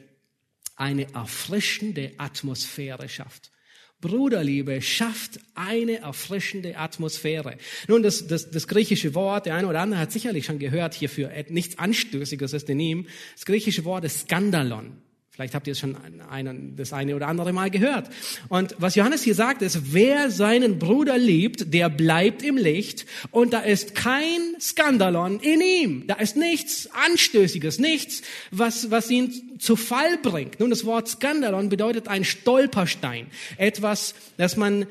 [0.76, 3.52] eine erfrischende Atmosphäre schafft.
[4.00, 7.56] Bruderliebe schafft eine erfrischende Atmosphäre.
[7.86, 11.30] Nun, das, das, das griechische Wort, der eine oder andere hat sicherlich schon gehört hierfür,
[11.48, 13.06] nichts Anstößiges ist in ihm.
[13.36, 15.00] Das griechische Wort ist Skandalon.
[15.34, 15.96] Vielleicht habt ihr es schon
[16.28, 18.10] einen, das eine oder andere Mal gehört.
[18.50, 23.54] Und was Johannes hier sagt, ist, wer seinen Bruder liebt, der bleibt im Licht und
[23.54, 26.06] da ist kein Skandalon in ihm.
[26.06, 28.20] Da ist nichts Anstößiges, nichts,
[28.50, 30.60] was, was ihn zu Fall bringt.
[30.60, 33.28] Nun, das Wort Skandalon bedeutet ein Stolperstein.
[33.56, 34.84] Etwas, das man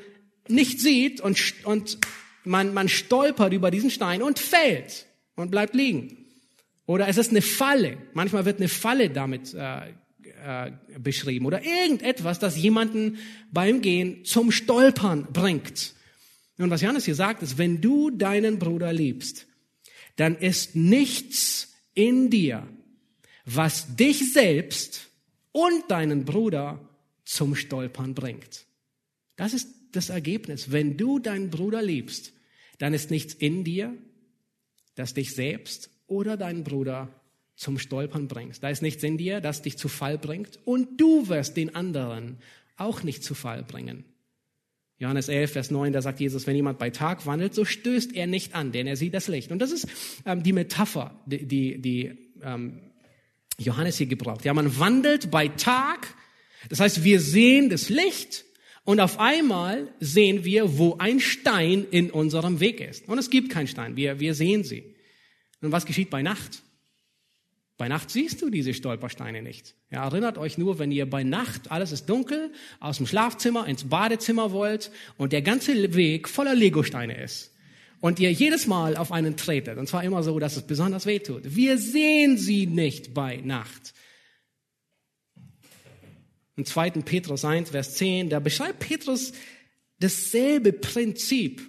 [0.48, 1.98] nicht sieht und, und
[2.42, 6.26] man, man stolpert über diesen Stein und fällt und bleibt liegen.
[6.86, 7.96] Oder es ist eine Falle.
[8.12, 9.92] Manchmal wird eine Falle damit äh,
[10.42, 11.46] äh, beschrieben.
[11.46, 13.18] Oder irgendetwas, das jemanden
[13.50, 15.94] beim Gehen zum Stolpern bringt.
[16.58, 19.46] Und was Johannes hier sagt, ist, wenn du deinen Bruder liebst,
[20.16, 22.66] dann ist nichts in dir,
[23.44, 25.08] was dich selbst
[25.52, 26.80] und deinen Bruder
[27.24, 28.66] zum Stolpern bringt.
[29.36, 30.70] Das ist das Ergebnis.
[30.70, 32.32] Wenn du deinen Bruder liebst,
[32.78, 33.96] dann ist nichts in dir,
[34.94, 37.08] das dich selbst oder deinen Bruder
[37.54, 38.62] zum Stolpern bringst.
[38.62, 42.38] Da ist nichts in dir, das dich zu Fall bringt und du wirst den anderen
[42.76, 44.04] auch nicht zu Fall bringen.
[44.98, 48.28] Johannes 11, Vers 9, da sagt Jesus, wenn jemand bei Tag wandelt, so stößt er
[48.28, 49.50] nicht an, denn er sieht das Licht.
[49.50, 49.88] Und das ist
[50.24, 52.80] ähm, die Metapher, die, die, die ähm,
[53.58, 54.44] Johannes hier gebraucht.
[54.44, 56.14] Ja, man wandelt bei Tag,
[56.68, 58.44] das heißt, wir sehen das Licht
[58.84, 63.08] und auf einmal sehen wir, wo ein Stein in unserem Weg ist.
[63.08, 64.94] Und es gibt keinen Stein, wir, wir sehen sie.
[65.60, 66.62] Und was geschieht bei Nacht?
[67.82, 69.74] Bei Nacht siehst du diese Stolpersteine nicht.
[69.90, 73.88] Ja, erinnert euch nur, wenn ihr bei Nacht, alles ist dunkel, aus dem Schlafzimmer ins
[73.88, 77.52] Badezimmer wollt und der ganze Weg voller Legosteine ist.
[78.00, 79.78] Und ihr jedes Mal auf einen tretet.
[79.78, 81.56] Und zwar immer so, dass es besonders weh tut.
[81.56, 83.94] Wir sehen sie nicht bei Nacht.
[86.54, 86.90] Im 2.
[86.90, 89.32] Petrus 1, Vers 10, da beschreibt Petrus
[89.98, 91.62] dasselbe Prinzip.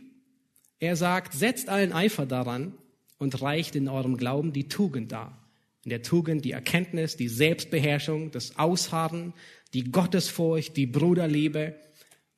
[0.77, 2.77] Er sagt, setzt allen Eifer daran
[3.17, 5.39] und reicht in eurem Glauben die Tugend dar.
[5.83, 9.33] In der Tugend die Erkenntnis, die Selbstbeherrschung, das Ausharren,
[9.73, 11.75] die Gottesfurcht, die Bruderliebe.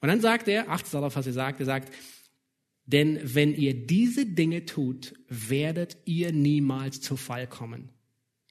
[0.02, 1.94] Und dann sagt er, achtet darauf, was er sagt, er sagt,
[2.86, 7.90] denn wenn ihr diese Dinge tut, werdet ihr niemals zu Fall kommen.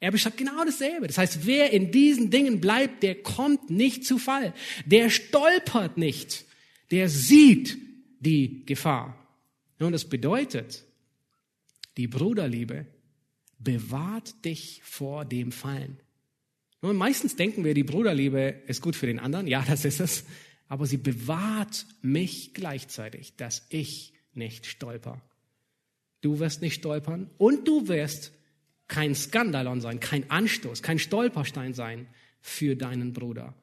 [0.00, 1.06] Er beschreibt genau dasselbe.
[1.06, 4.52] Das heißt, wer in diesen Dingen bleibt, der kommt nicht zu Fall.
[4.84, 6.44] Der stolpert nicht.
[6.90, 7.78] Der sieht
[8.20, 9.18] die Gefahr.
[9.78, 10.84] Und das bedeutet,
[11.96, 12.86] die Bruderliebe
[13.64, 15.98] bewahrt dich vor dem Fallen.
[16.80, 19.46] Und meistens denken wir, die Bruderliebe ist gut für den anderen.
[19.46, 20.24] Ja, das ist es.
[20.68, 25.20] Aber sie bewahrt mich gleichzeitig, dass ich nicht stolper.
[26.20, 28.32] Du wirst nicht stolpern und du wirst
[28.88, 32.06] kein Skandalon sein, kein Anstoß, kein Stolperstein sein
[32.40, 33.54] für deinen Bruder.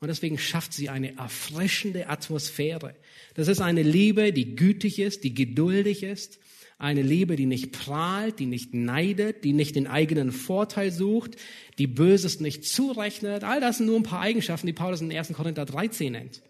[0.00, 2.96] Und deswegen schafft sie eine erfrischende Atmosphäre.
[3.34, 6.40] Das ist eine Liebe, die gütig ist, die geduldig ist,
[6.82, 11.36] eine Liebe, die nicht prahlt, die nicht neidet, die nicht den eigenen Vorteil sucht,
[11.78, 13.44] die Böses nicht zurechnet.
[13.44, 15.32] All das sind nur ein paar Eigenschaften, die Paulus in 1.
[15.32, 16.42] Korinther 13 nennt.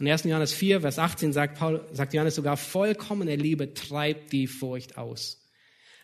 [0.00, 0.24] In 1.
[0.24, 5.46] Johannes 4, Vers 18 sagt, Paul, sagt Johannes sogar, vollkommene Liebe treibt die Furcht aus.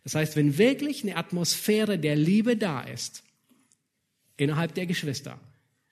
[0.04, 3.24] Das heißt, wenn wirklich eine Atmosphäre der Liebe da ist,
[4.36, 5.40] innerhalb der Geschwister,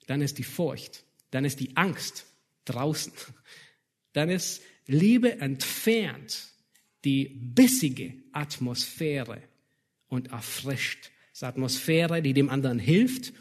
[0.07, 2.27] dann ist die Furcht, dann ist die Angst
[2.65, 3.13] draußen,
[4.13, 6.54] dann ist Liebe entfernt,
[7.05, 9.43] die bissige Atmosphäre
[10.09, 11.11] und erfrischt.
[11.31, 13.33] Das ist Atmosphäre, die dem anderen hilft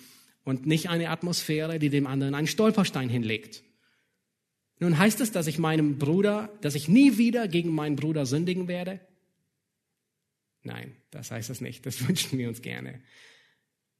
[0.44, 3.64] und nicht eine Atmosphäre, die dem anderen einen Stolperstein hinlegt.
[4.80, 8.68] Nun heißt es, dass ich meinem Bruder, dass ich nie wieder gegen meinen Bruder sündigen
[8.68, 9.00] werde?
[10.64, 11.86] Nein, das heißt es nicht.
[11.86, 13.02] Das wünschen wir uns gerne.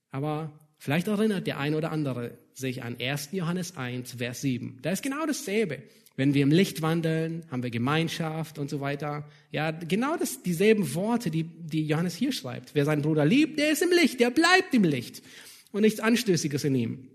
[0.10, 3.30] Aber vielleicht erinnert der eine oder andere sich an 1.
[3.32, 4.80] Johannes 1, Vers 7.
[4.82, 5.82] Da ist genau dasselbe.
[6.18, 9.28] Wenn wir im Licht wandeln, haben wir Gemeinschaft und so weiter.
[9.50, 12.76] Ja, genau das, dieselben Worte, die, die Johannes hier schreibt.
[12.76, 15.24] Wer seinen Bruder liebt, der ist im Licht, der bleibt im Licht
[15.72, 17.08] und nichts Anstößiges in ihm.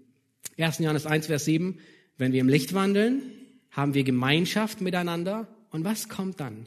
[0.56, 0.78] 1.
[0.78, 1.78] Johannes 1, Vers 7.
[2.16, 3.22] Wenn wir im Licht wandeln,
[3.70, 5.46] haben wir Gemeinschaft miteinander.
[5.70, 6.66] Und was kommt dann?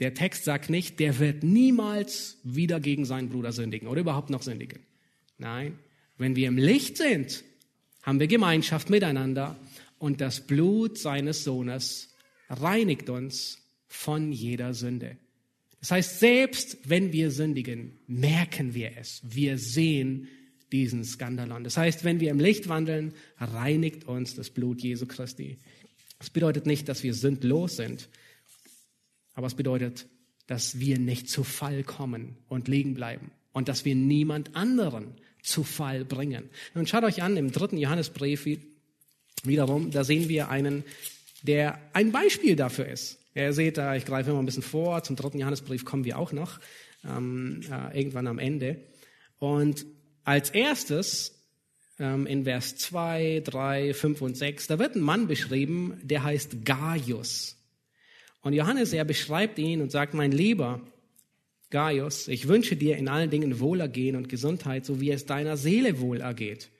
[0.00, 4.42] Der Text sagt nicht, der wird niemals wieder gegen seinen Bruder sündigen oder überhaupt noch
[4.42, 4.80] sündigen.
[5.38, 5.78] Nein,
[6.18, 7.44] wenn wir im Licht sind,
[8.02, 9.56] haben wir Gemeinschaft miteinander
[9.98, 12.14] und das Blut seines Sohnes
[12.48, 15.16] reinigt uns von jeder Sünde.
[15.80, 19.20] Das heißt, selbst wenn wir sündigen, merken wir es.
[19.22, 20.28] Wir sehen
[20.72, 21.62] diesen Skandalon.
[21.62, 25.58] Das heißt, wenn wir im Licht wandeln, reinigt uns das Blut Jesu Christi.
[26.18, 28.08] Das bedeutet nicht, dass wir sündlos sind,
[29.34, 30.06] aber es bedeutet,
[30.46, 35.62] dass wir nicht zu Fall kommen und liegen bleiben und dass wir niemand anderen zu
[35.62, 36.48] Fall bringen.
[36.74, 38.46] Und schaut euch an, im dritten Johannesbrief
[39.42, 40.84] wiederum, da sehen wir einen,
[41.42, 43.18] der ein Beispiel dafür ist.
[43.34, 46.32] Ihr seht da, ich greife immer ein bisschen vor, zum dritten Johannesbrief kommen wir auch
[46.32, 46.60] noch,
[47.04, 48.80] ähm, äh, irgendwann am Ende.
[49.38, 49.84] Und
[50.24, 51.34] als erstes
[51.98, 56.64] ähm, in Vers 2, 3, 5 und 6, da wird ein Mann beschrieben, der heißt
[56.64, 57.56] Gaius.
[58.44, 60.80] Und Johannes, er beschreibt ihn und sagt, mein Lieber
[61.70, 65.98] Gaius, ich wünsche dir in allen Dingen Wohlergehen und Gesundheit, so wie es deiner Seele
[65.98, 66.70] wohl ergeht.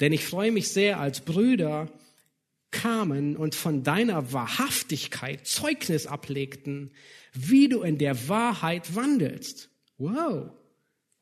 [0.00, 1.90] Denn ich freue mich sehr als Brüder
[2.72, 6.90] kamen und von deiner Wahrhaftigkeit Zeugnis ablegten,
[7.32, 9.70] wie du in der Wahrheit wandelst.
[9.98, 10.50] Wow.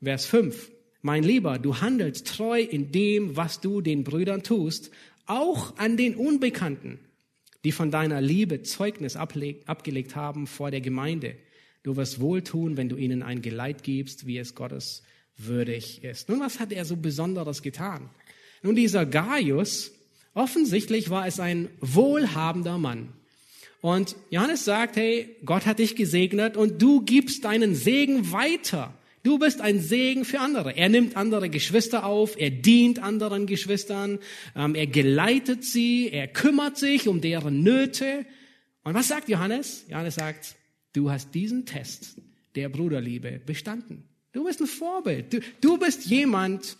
[0.03, 0.72] Vers 5.
[1.03, 4.91] Mein Lieber, du handelst treu in dem, was du den Brüdern tust,
[5.27, 6.99] auch an den Unbekannten,
[7.67, 11.35] die von deiner Liebe Zeugnis abgelegt haben vor der Gemeinde.
[11.83, 15.03] Du wirst wohltun, wenn du ihnen ein Geleit gibst, wie es Gottes
[15.37, 16.29] würdig ist.
[16.29, 18.09] Nun, was hat er so Besonderes getan?
[18.62, 19.91] Nun, dieser Gaius,
[20.33, 23.09] offensichtlich war es ein wohlhabender Mann.
[23.81, 28.95] Und Johannes sagt, hey, Gott hat dich gesegnet und du gibst deinen Segen weiter.
[29.27, 30.77] Du bist ein Segen für andere.
[30.77, 34.20] Er nimmt andere Geschwister auf, er dient anderen Geschwistern,
[34.55, 38.24] ähm, er geleitet sie, er kümmert sich um deren Nöte.
[38.85, 39.85] Und was sagt Johannes?
[39.89, 40.55] Johannes sagt,
[40.93, 42.20] du hast diesen Test
[42.55, 44.05] der Bruderliebe bestanden.
[44.31, 45.33] Du bist ein Vorbild.
[45.33, 46.77] Du, du bist jemand,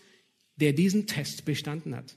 [0.55, 2.15] der diesen Test bestanden hat.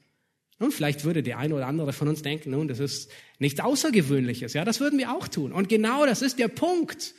[0.60, 3.10] Und vielleicht würde der eine oder andere von uns denken, nun, das ist
[3.40, 4.52] nichts Außergewöhnliches.
[4.52, 5.50] Ja, das würden wir auch tun.
[5.50, 7.14] Und genau das ist der Punkt.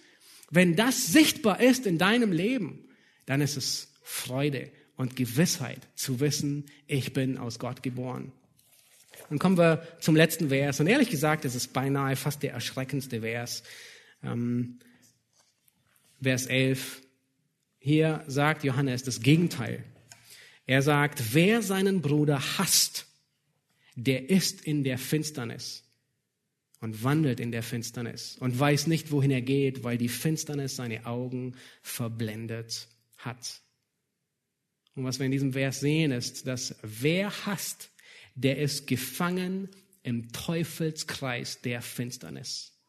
[0.49, 2.87] Wenn das sichtbar ist in deinem Leben,
[3.25, 8.31] dann ist es Freude und Gewissheit zu wissen, ich bin aus Gott geboren.
[9.29, 10.79] Dann kommen wir zum letzten Vers.
[10.79, 13.63] Und ehrlich gesagt, es ist beinahe fast der erschreckendste Vers.
[14.23, 14.79] Ähm,
[16.21, 17.01] Vers 11.
[17.79, 19.83] Hier sagt Johannes das Gegenteil.
[20.67, 23.07] Er sagt, wer seinen Bruder hasst,
[23.95, 25.83] der ist in der Finsternis
[26.79, 31.05] und wandelt in der Finsternis und weiß nicht, wohin er geht, weil die Finsternis seine
[31.05, 32.87] Augen verblendet
[33.25, 33.61] hat.
[34.95, 37.91] Und was wir in diesem Vers sehen, ist, dass wer hasst,
[38.35, 39.69] der ist gefangen
[40.03, 42.80] im Teufelskreis der Finsternis.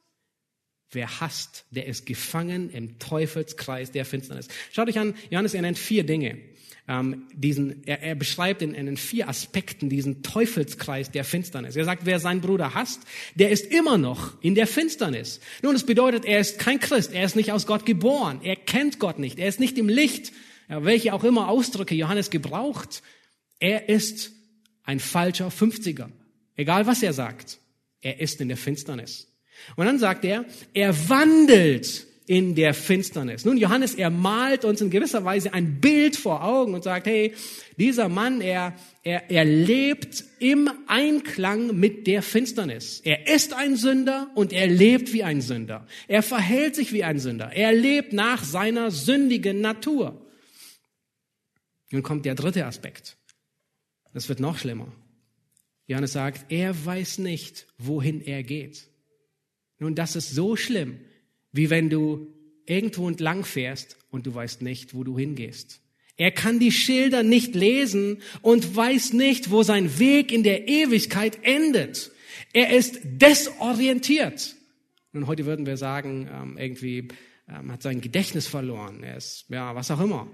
[0.92, 4.48] Wer hasst, der ist gefangen im Teufelskreis der Finsternis.
[4.72, 6.38] Schaut euch an, Johannes, er nennt vier Dinge.
[6.86, 11.76] Ähm, diesen, er, er beschreibt in, in vier Aspekten diesen Teufelskreis der Finsternis.
[11.76, 13.02] Er sagt, wer seinen Bruder hasst,
[13.36, 15.40] der ist immer noch in der Finsternis.
[15.62, 18.98] Nun, das bedeutet, er ist kein Christ, er ist nicht aus Gott geboren, er kennt
[18.98, 20.32] Gott nicht, er ist nicht im Licht,
[20.68, 23.02] ja, welche auch immer Ausdrücke Johannes gebraucht.
[23.60, 24.32] Er ist
[24.82, 26.08] ein falscher 50er.
[26.56, 27.60] Egal was er sagt,
[28.02, 29.31] er ist in der Finsternis.
[29.76, 30.44] Und dann sagt er,
[30.74, 33.44] er wandelt in der Finsternis.
[33.44, 37.34] Nun, Johannes, er malt uns in gewisser Weise ein Bild vor Augen und sagt, hey,
[37.76, 43.00] dieser Mann, er, er, er lebt im Einklang mit der Finsternis.
[43.04, 45.86] Er ist ein Sünder und er lebt wie ein Sünder.
[46.06, 47.52] Er verhält sich wie ein Sünder.
[47.52, 50.24] Er lebt nach seiner sündigen Natur.
[51.90, 53.16] Nun kommt der dritte Aspekt.
[54.14, 54.92] Das wird noch schlimmer.
[55.86, 58.91] Johannes sagt, er weiß nicht, wohin er geht.
[59.82, 61.00] Nun, das ist so schlimm,
[61.50, 62.28] wie wenn du
[62.66, 65.80] irgendwo entlang fährst und du weißt nicht, wo du hingehst.
[66.16, 71.40] Er kann die Schilder nicht lesen und weiß nicht, wo sein Weg in der Ewigkeit
[71.42, 72.12] endet.
[72.52, 74.54] Er ist desorientiert.
[75.12, 77.08] Und heute würden wir sagen, ähm, irgendwie
[77.48, 79.02] ähm, hat sein Gedächtnis verloren.
[79.02, 80.28] Er ist, ja, was auch immer.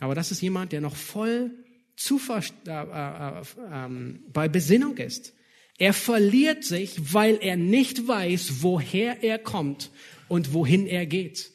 [0.00, 1.52] Aber das ist jemand, der noch voll
[1.94, 3.88] Zuversicht, äh, äh, äh,
[4.32, 5.32] bei Besinnung ist.
[5.80, 9.90] Er verliert sich, weil er nicht weiß, woher er kommt
[10.28, 11.50] und wohin er geht.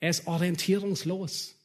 [0.00, 1.56] Er ist orientierungslos.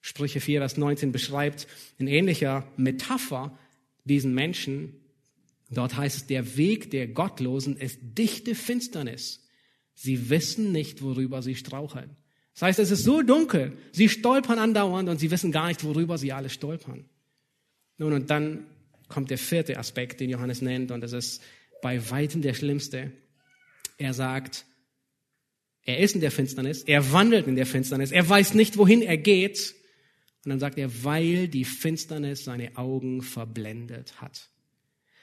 [0.00, 1.66] Sprüche 4, Vers 19 beschreibt
[1.98, 3.58] in ähnlicher Metapher
[4.04, 4.94] diesen Menschen.
[5.68, 9.46] Dort heißt es, der Weg der Gottlosen ist dichte Finsternis.
[9.92, 12.16] Sie wissen nicht, worüber sie straucheln.
[12.54, 16.16] Das heißt, es ist so dunkel, sie stolpern andauernd und sie wissen gar nicht, worüber
[16.16, 17.04] sie alle stolpern.
[17.98, 18.64] Nun, und dann
[19.10, 21.42] kommt der vierte Aspekt, den Johannes nennt, und das ist
[21.82, 23.12] bei weitem der schlimmste.
[23.98, 24.64] Er sagt,
[25.82, 29.18] er ist in der Finsternis, er wandelt in der Finsternis, er weiß nicht, wohin er
[29.18, 29.74] geht.
[30.44, 34.48] Und dann sagt er, weil die Finsternis seine Augen verblendet hat.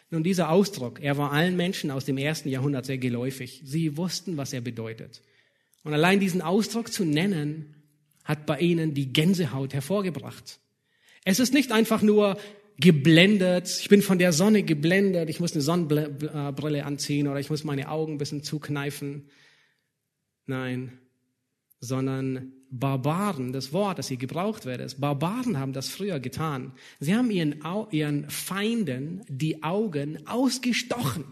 [0.09, 3.61] Nun, dieser Ausdruck, er war allen Menschen aus dem ersten Jahrhundert sehr geläufig.
[3.65, 5.21] Sie wussten, was er bedeutet.
[5.83, 7.73] Und allein diesen Ausdruck zu nennen,
[8.23, 10.59] hat bei ihnen die Gänsehaut hervorgebracht.
[11.23, 12.37] Es ist nicht einfach nur,
[12.79, 17.63] geblendet, ich bin von der Sonne geblendet, ich muss eine Sonnenbrille anziehen oder ich muss
[17.63, 19.29] meine Augen ein bisschen zukneifen.
[20.45, 20.99] Nein,
[21.79, 26.73] sondern Barbaren, das Wort, das hier gebraucht wird, ist, Barbaren haben das früher getan.
[26.99, 27.61] Sie haben ihren,
[27.91, 31.25] ihren Feinden die Augen ausgestochen.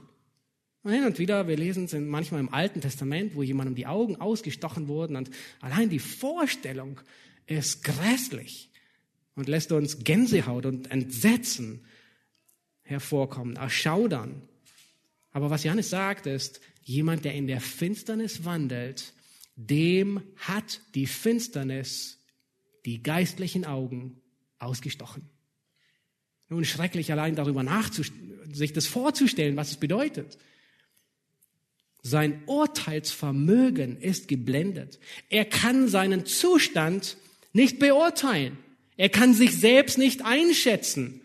[0.83, 4.17] Und hin und wieder, wir lesen es manchmal im Alten Testament, wo jemandem die Augen
[4.17, 7.01] ausgestochen wurden und allein die Vorstellung
[7.47, 8.69] ist grässlich
[9.35, 11.85] und lässt uns Gänsehaut und Entsetzen
[12.81, 14.47] hervorkommen, erschaudern.
[15.31, 19.13] Aber was Johannes sagt, ist, jemand, der in der Finsternis wandelt,
[19.55, 22.19] dem hat die Finsternis
[22.85, 24.21] die geistlichen Augen
[24.59, 25.29] ausgestochen.
[26.47, 27.63] Nun schrecklich allein darüber
[28.51, 30.37] sich das vorzustellen, was es bedeutet.
[32.03, 34.99] Sein Urteilsvermögen ist geblendet.
[35.29, 37.17] Er kann seinen Zustand
[37.51, 38.59] nicht beurteilen.
[38.97, 41.21] Er kann sich selbst nicht einschätzen.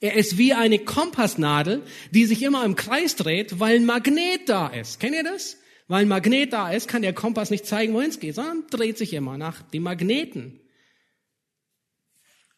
[0.00, 4.66] Er ist wie eine Kompassnadel, die sich immer im Kreis dreht, weil ein Magnet da
[4.66, 4.98] ist.
[4.98, 5.58] Kennt ihr das?
[5.86, 8.98] Weil ein Magnet da ist, kann der Kompass nicht zeigen, wohin es geht, sondern dreht
[8.98, 10.60] sich immer nach dem Magneten.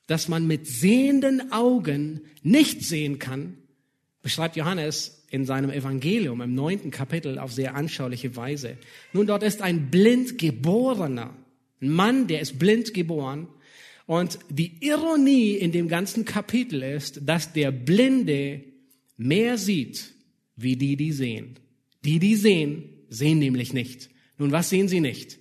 [0.07, 3.59] Dass man mit sehenden Augen nicht sehen kann,
[4.23, 8.79] beschreibt Johannes in seinem Evangelium im neunten Kapitel auf sehr anschauliche Weise.
[9.13, 11.37] Nun, dort ist ein blind geborener,
[11.83, 13.49] ein Mann, der ist blind geboren,
[14.07, 18.63] und die Ironie in dem ganzen Kapitel ist, dass der Blinde
[19.17, 20.13] mehr sieht,
[20.57, 21.59] wie die, die sehen.
[22.05, 24.11] Die, die sehen, sehen nämlich nicht.
[24.37, 25.39] Nun, was sehen sie nicht?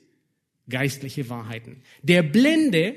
[0.69, 1.81] Geistliche Wahrheiten.
[2.01, 2.95] Der Blinde,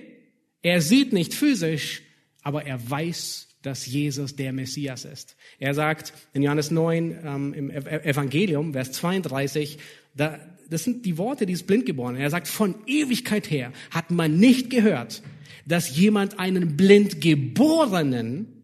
[0.63, 2.03] er sieht nicht physisch,
[2.43, 5.37] aber er weiß, dass Jesus der Messias ist.
[5.59, 9.79] Er sagt in Johannes 9 ähm, im Evangelium, Vers 32,
[10.15, 10.39] da,
[10.71, 12.21] das sind die Worte dieses Blindgeborenen.
[12.21, 15.23] Er sagt, von Ewigkeit her hat man nicht gehört,
[15.67, 18.63] dass jemand einen Blindgeborenen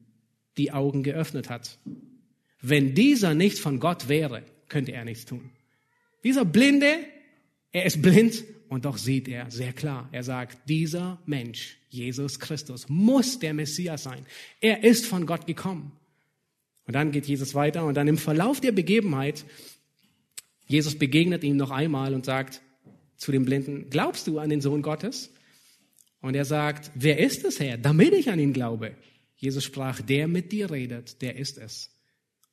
[0.56, 1.78] die Augen geöffnet hat.
[2.60, 5.50] Wenn dieser nicht von Gott wäre, könnte er nichts tun.
[6.24, 6.94] Dieser Blinde,
[7.72, 10.08] er ist blind und doch sieht er sehr klar.
[10.12, 14.24] Er sagt, dieser Mensch, Jesus Christus, muss der Messias sein.
[14.60, 15.92] Er ist von Gott gekommen.
[16.86, 19.44] Und dann geht Jesus weiter und dann im Verlauf der Begebenheit,
[20.66, 22.62] Jesus begegnet ihm noch einmal und sagt
[23.16, 25.32] zu dem Blinden, glaubst du an den Sohn Gottes?
[26.22, 28.96] Und er sagt, wer ist es, Herr, damit ich an ihn glaube?
[29.36, 31.90] Jesus sprach, der mit dir redet, der ist es.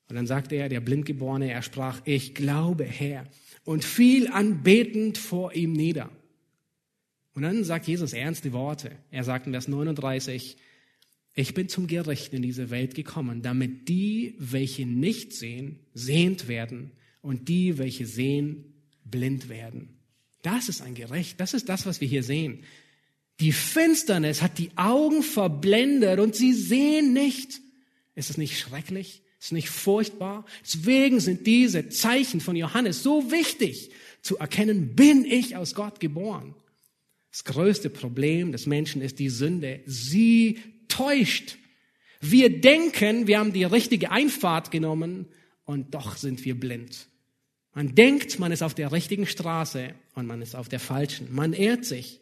[0.10, 3.28] Und dann sagte er, der Blindgeborene, er sprach, ich glaube, Herr,
[3.64, 6.10] und fiel anbetend vor ihm nieder.
[7.36, 8.92] Und dann sagt Jesus ernste Worte.
[9.12, 10.58] Er sagt in Vers 39,
[11.36, 16.92] ich bin zum Gericht in diese Welt gekommen, damit die, welche nicht sehen, sehend werden
[17.22, 18.74] und die, welche sehen,
[19.06, 20.00] blind werden.
[20.42, 21.40] Das ist ein Gericht.
[21.40, 22.64] Das ist das, was wir hier sehen.
[23.40, 27.62] Die Finsternis hat die Augen verblendet und sie sehen nicht.
[28.16, 29.22] Ist es nicht schrecklich?
[29.40, 30.46] Ist es nicht furchtbar?
[30.62, 36.54] Deswegen sind diese Zeichen von Johannes so wichtig zu erkennen, bin ich aus Gott geboren.
[37.32, 39.82] Das größte Problem des Menschen ist die Sünde.
[39.86, 40.60] Sie
[40.90, 41.58] täuscht.
[42.20, 45.28] Wir denken, wir haben die richtige Einfahrt genommen
[45.64, 47.08] und doch sind wir blind.
[47.74, 51.34] Man denkt, man ist auf der richtigen Straße und man ist auf der falschen.
[51.34, 52.20] Man ehrt sich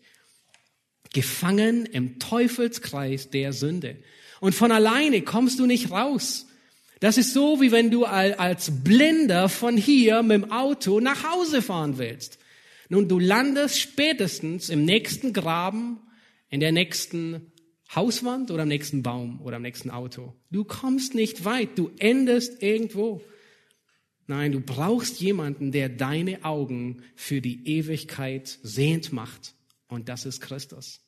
[1.14, 3.98] gefangen im Teufelskreis der Sünde.
[4.40, 6.48] Und von alleine kommst du nicht raus.
[7.00, 11.62] Das ist so, wie wenn du als Blinder von hier mit dem Auto nach Hause
[11.62, 12.40] fahren willst.
[12.90, 16.00] Nun, du landest spätestens im nächsten Graben,
[16.50, 17.52] in der nächsten
[17.94, 20.34] Hauswand oder am nächsten Baum oder am nächsten Auto.
[20.52, 23.22] Du kommst nicht weit, du endest irgendwo.
[24.26, 29.54] Nein, du brauchst jemanden, der deine Augen für die Ewigkeit sehend macht.
[29.88, 31.02] Und das ist Christus.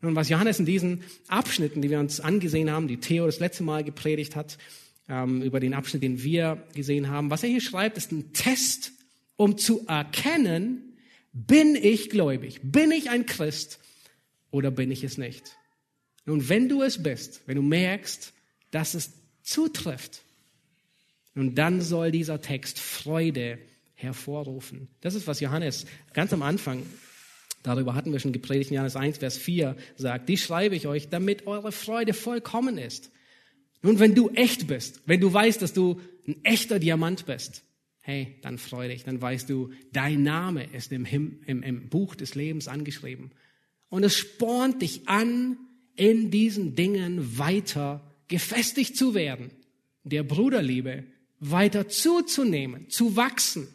[0.00, 3.64] Nun, was Johannes in diesen Abschnitten, die wir uns angesehen haben, die Theo das letzte
[3.64, 4.58] Mal gepredigt hat,
[5.08, 8.92] ähm, über den Abschnitt, den wir gesehen haben, was er hier schreibt, ist ein Test,
[9.36, 10.96] um zu erkennen,
[11.32, 13.80] bin ich gläubig, bin ich ein Christ
[14.50, 15.56] oder bin ich es nicht.
[16.26, 18.32] Nun, wenn du es bist, wenn du merkst,
[18.70, 19.12] dass es
[19.42, 20.22] zutrifft,
[21.34, 23.58] nun dann soll dieser Text Freude
[23.94, 24.88] hervorrufen.
[25.00, 26.82] Das ist, was Johannes ganz am Anfang
[27.62, 31.08] Darüber hatten wir schon gepredigt in Johannes 1, Vers 4 sagt, die schreibe ich euch,
[31.08, 33.10] damit eure Freude vollkommen ist.
[33.82, 37.62] Nun, wenn du echt bist, wenn du weißt, dass du ein echter Diamant bist,
[38.00, 42.14] hey, dann freu dich, dann weißt du, dein Name ist im, Him im, im Buch
[42.14, 43.32] des Lebens angeschrieben.
[43.90, 45.58] Und es spornt dich an,
[45.94, 49.50] in diesen Dingen weiter gefestigt zu werden,
[50.04, 51.04] der Bruderliebe
[51.40, 53.68] weiter zuzunehmen, zu wachsen.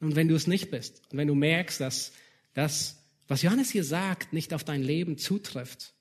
[0.00, 2.12] Und wenn du es nicht bist und wenn du merkst, dass
[2.54, 5.94] das, was Johannes hier sagt, nicht auf dein Leben zutrifft,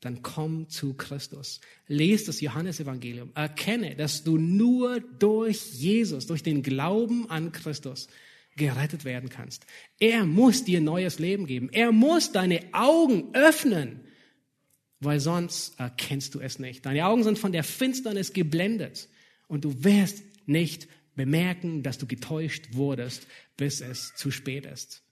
[0.00, 1.60] dann komm zu Christus.
[1.88, 3.32] Lies das Johannesevangelium.
[3.34, 8.08] Erkenne, dass du nur durch Jesus, durch den Glauben an Christus
[8.56, 9.66] gerettet werden kannst.
[9.98, 11.68] Er muss dir neues Leben geben.
[11.72, 14.04] Er muss deine Augen öffnen,
[15.00, 16.86] weil sonst erkennst du es nicht.
[16.86, 19.08] Deine Augen sind von der Finsternis geblendet
[19.46, 23.26] und du wirst nicht bemerken, dass du getäuscht wurdest,
[23.56, 25.02] bis es zu spät ist.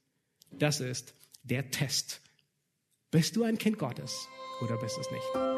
[0.51, 2.20] Das ist der Test.
[3.11, 4.28] Bist du ein Kind Gottes
[4.62, 5.57] oder bist es nicht?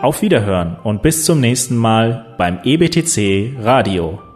[0.00, 4.27] Auf Wiederhören und bis zum nächsten Mal beim EBTC Radio.